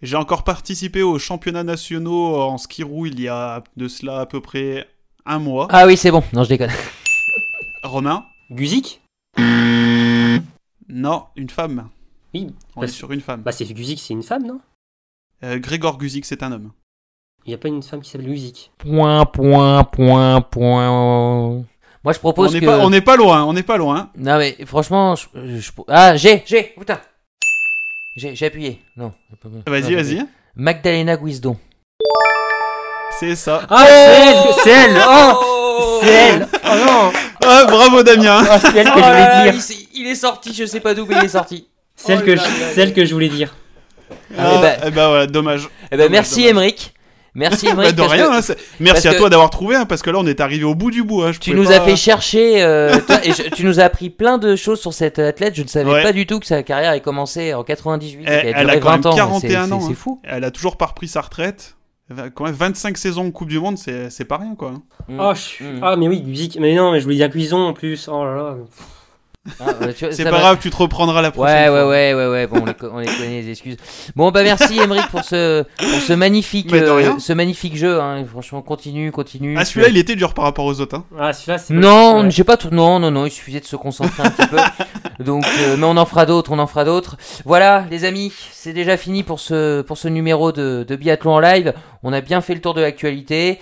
[0.01, 4.26] J'ai encore participé aux championnats nationaux en ski roue il y a de cela à
[4.26, 4.88] peu près
[5.26, 5.68] un mois.
[5.70, 6.24] Ah oui, c'est bon.
[6.34, 6.72] Non, je déconne.
[7.84, 9.01] Romain Guzik?
[10.89, 11.89] Non, une femme.
[12.34, 12.47] Oui.
[12.75, 13.41] On est sur une femme.
[13.43, 14.59] Bah c'est Guzik, c'est une femme, non?
[15.43, 16.71] Euh, Grégor Guzik, c'est un homme.
[17.45, 18.71] Il n'y a pas une femme qui s'appelle musique.
[18.77, 21.65] Point, point, point, point.
[22.03, 22.65] Moi, je On propose n'est que.
[22.65, 24.09] pas, on n'est pas loin, on n'est pas loin.
[24.17, 25.15] Non, mais franchement.
[25.15, 26.99] je- je- Ah, j'ai, j'ai, putain.
[28.15, 28.81] J'ai j'ai appuyé.
[28.95, 29.11] Non.
[29.67, 30.25] Vas-y, vas-y.
[30.55, 31.57] Magdalena Guisdon.
[33.19, 33.61] C'est ça.
[33.69, 37.11] Ah, c'est elle C'est elle Oh C'est elle Oh non
[37.45, 38.43] Ah, bravo Damien.
[38.49, 39.63] Ah, c'est elle que Oh je là, voulais dire
[39.93, 41.67] il, il est sorti, je sais pas d'où, mais il est sorti.
[41.96, 42.74] Celle Oh que, là je, là là.
[42.74, 43.56] celle que je voulais dire.
[44.38, 45.70] Ah, ben voilà, dommage.
[45.86, 46.48] Eh ben, Dommage, merci.
[46.48, 46.94] Emeric.
[47.36, 47.96] Merci Bah, Emeric.
[47.96, 50.26] de parce rien, que hein, merci à toi d'avoir trouvé, hein, parce que là on
[50.28, 51.24] est arrivé au bout du bout.
[51.24, 53.84] hein, je Tu nous pas- as fait chercher, euh, toi, et je- tu nous as
[53.84, 55.56] appris plein de choses sur cette athlète.
[55.56, 56.04] Je ne savais Ouais.
[56.04, 58.80] pas du tout que sa carrière ait commencé en 98 et Elle- elle duré a
[58.80, 59.16] quand 20 même ans.
[59.16, 60.20] 41 C'est- ans, c'est- fou.
[60.24, 61.76] Elle a toujours pas repris sa retraite.
[62.10, 64.74] Va- Quand même, 25 saisons en Coupe du Monde, c'est c'est pas rien quoi.
[65.18, 65.64] Oh, je.
[65.82, 66.58] Ah, mais oui, musique.
[66.60, 68.08] Mais non, mais je voulais dire cuisson en plus.
[68.12, 68.56] Oh là là.
[69.60, 71.89] Ah, bah, C'est pas va- grave, tu te reprendras la prochaine Ouais, ouais, fois.
[71.89, 72.48] ouais, ouais, ouais.
[72.48, 73.76] Bon, on les, co- on les connaît, les excuses.
[74.16, 78.00] Bon, bah merci Emeric pour ce, pour ce magnifique, euh, ce magnifique jeu.
[78.00, 78.24] Hein.
[78.32, 79.56] Franchement, continue, continue.
[79.58, 80.96] Ah, celui-là, il était dur par rapport aux autres.
[80.96, 81.04] hein.
[81.20, 81.74] Ah, celui-là, c'est.
[81.74, 82.32] Non, Ouais.
[82.32, 82.70] j'ai pas tout.
[82.72, 83.26] Non, non, non.
[83.26, 84.56] Il suffisait de se concentrer un petit peu.
[85.24, 87.18] Donc, euh, mais on en fera d'autres, on en fera d'autres.
[87.44, 91.39] Voilà, les amis, c'est déjà fini pour ce pour ce numéro de, de biathlon en
[91.41, 91.74] live.
[92.02, 93.60] On a bien fait le tour de l'actualité.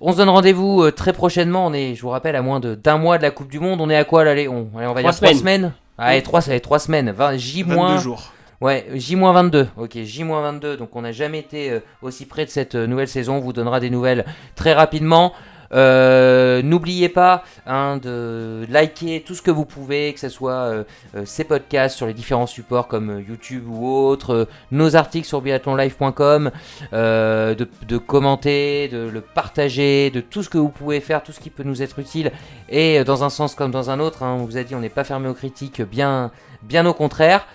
[0.00, 1.66] On se donne rendez-vous euh, très prochainement.
[1.66, 3.80] On est, je vous rappelle, à moins de d'un mois de la Coupe du Monde.
[3.80, 5.38] On est à quoi là allez, on, allez, on va Trois dire trois semaines.
[5.38, 5.72] semaines?
[5.98, 7.10] Allez, trois, ça va être trois semaines.
[7.10, 8.32] 20, J 22 jours.
[8.62, 9.68] Ouais, J-22.
[9.78, 10.76] Ok, J-22.
[10.76, 13.36] Donc on n'a jamais été euh, aussi près de cette euh, nouvelle saison.
[13.36, 15.32] On vous donnera des nouvelles très rapidement.
[15.72, 20.84] Euh, N'oubliez pas hein, de liker tout ce que vous pouvez, que ce soit euh,
[21.14, 25.40] euh, ces podcasts sur les différents supports comme YouTube ou autres, euh, nos articles sur
[25.40, 26.50] biathlonlive.com,
[26.92, 31.32] euh, de, de commenter, de le partager, de tout ce que vous pouvez faire, tout
[31.32, 32.32] ce qui peut nous être utile.
[32.68, 34.80] Et euh, dans un sens comme dans un autre, hein, on vous a dit on
[34.80, 36.30] n'est pas fermé aux critiques, bien,
[36.62, 37.46] bien au contraire.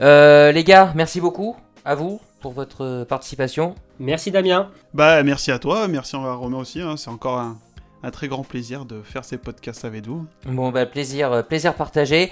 [0.00, 3.74] Euh, les gars, merci beaucoup à vous pour votre participation.
[3.98, 4.70] Merci Damien.
[4.92, 6.80] Bah, merci à toi, merci à Romain aussi.
[6.80, 7.56] hein, C'est encore un,
[8.04, 10.26] un très grand plaisir de faire ces podcasts avec vous.
[10.46, 12.30] Bon, bah, plaisir, euh, plaisir partagé.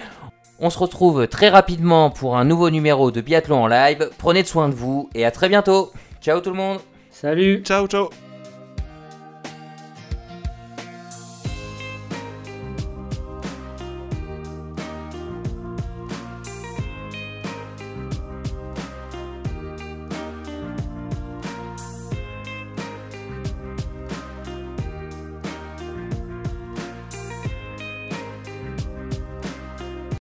[0.59, 4.11] On se retrouve très rapidement pour un nouveau numéro de Biathlon en live.
[4.19, 5.91] Prenez soin de vous et à très bientôt.
[6.21, 6.79] Ciao tout le monde
[7.11, 7.63] Salut.
[7.65, 8.11] Ciao, ciao.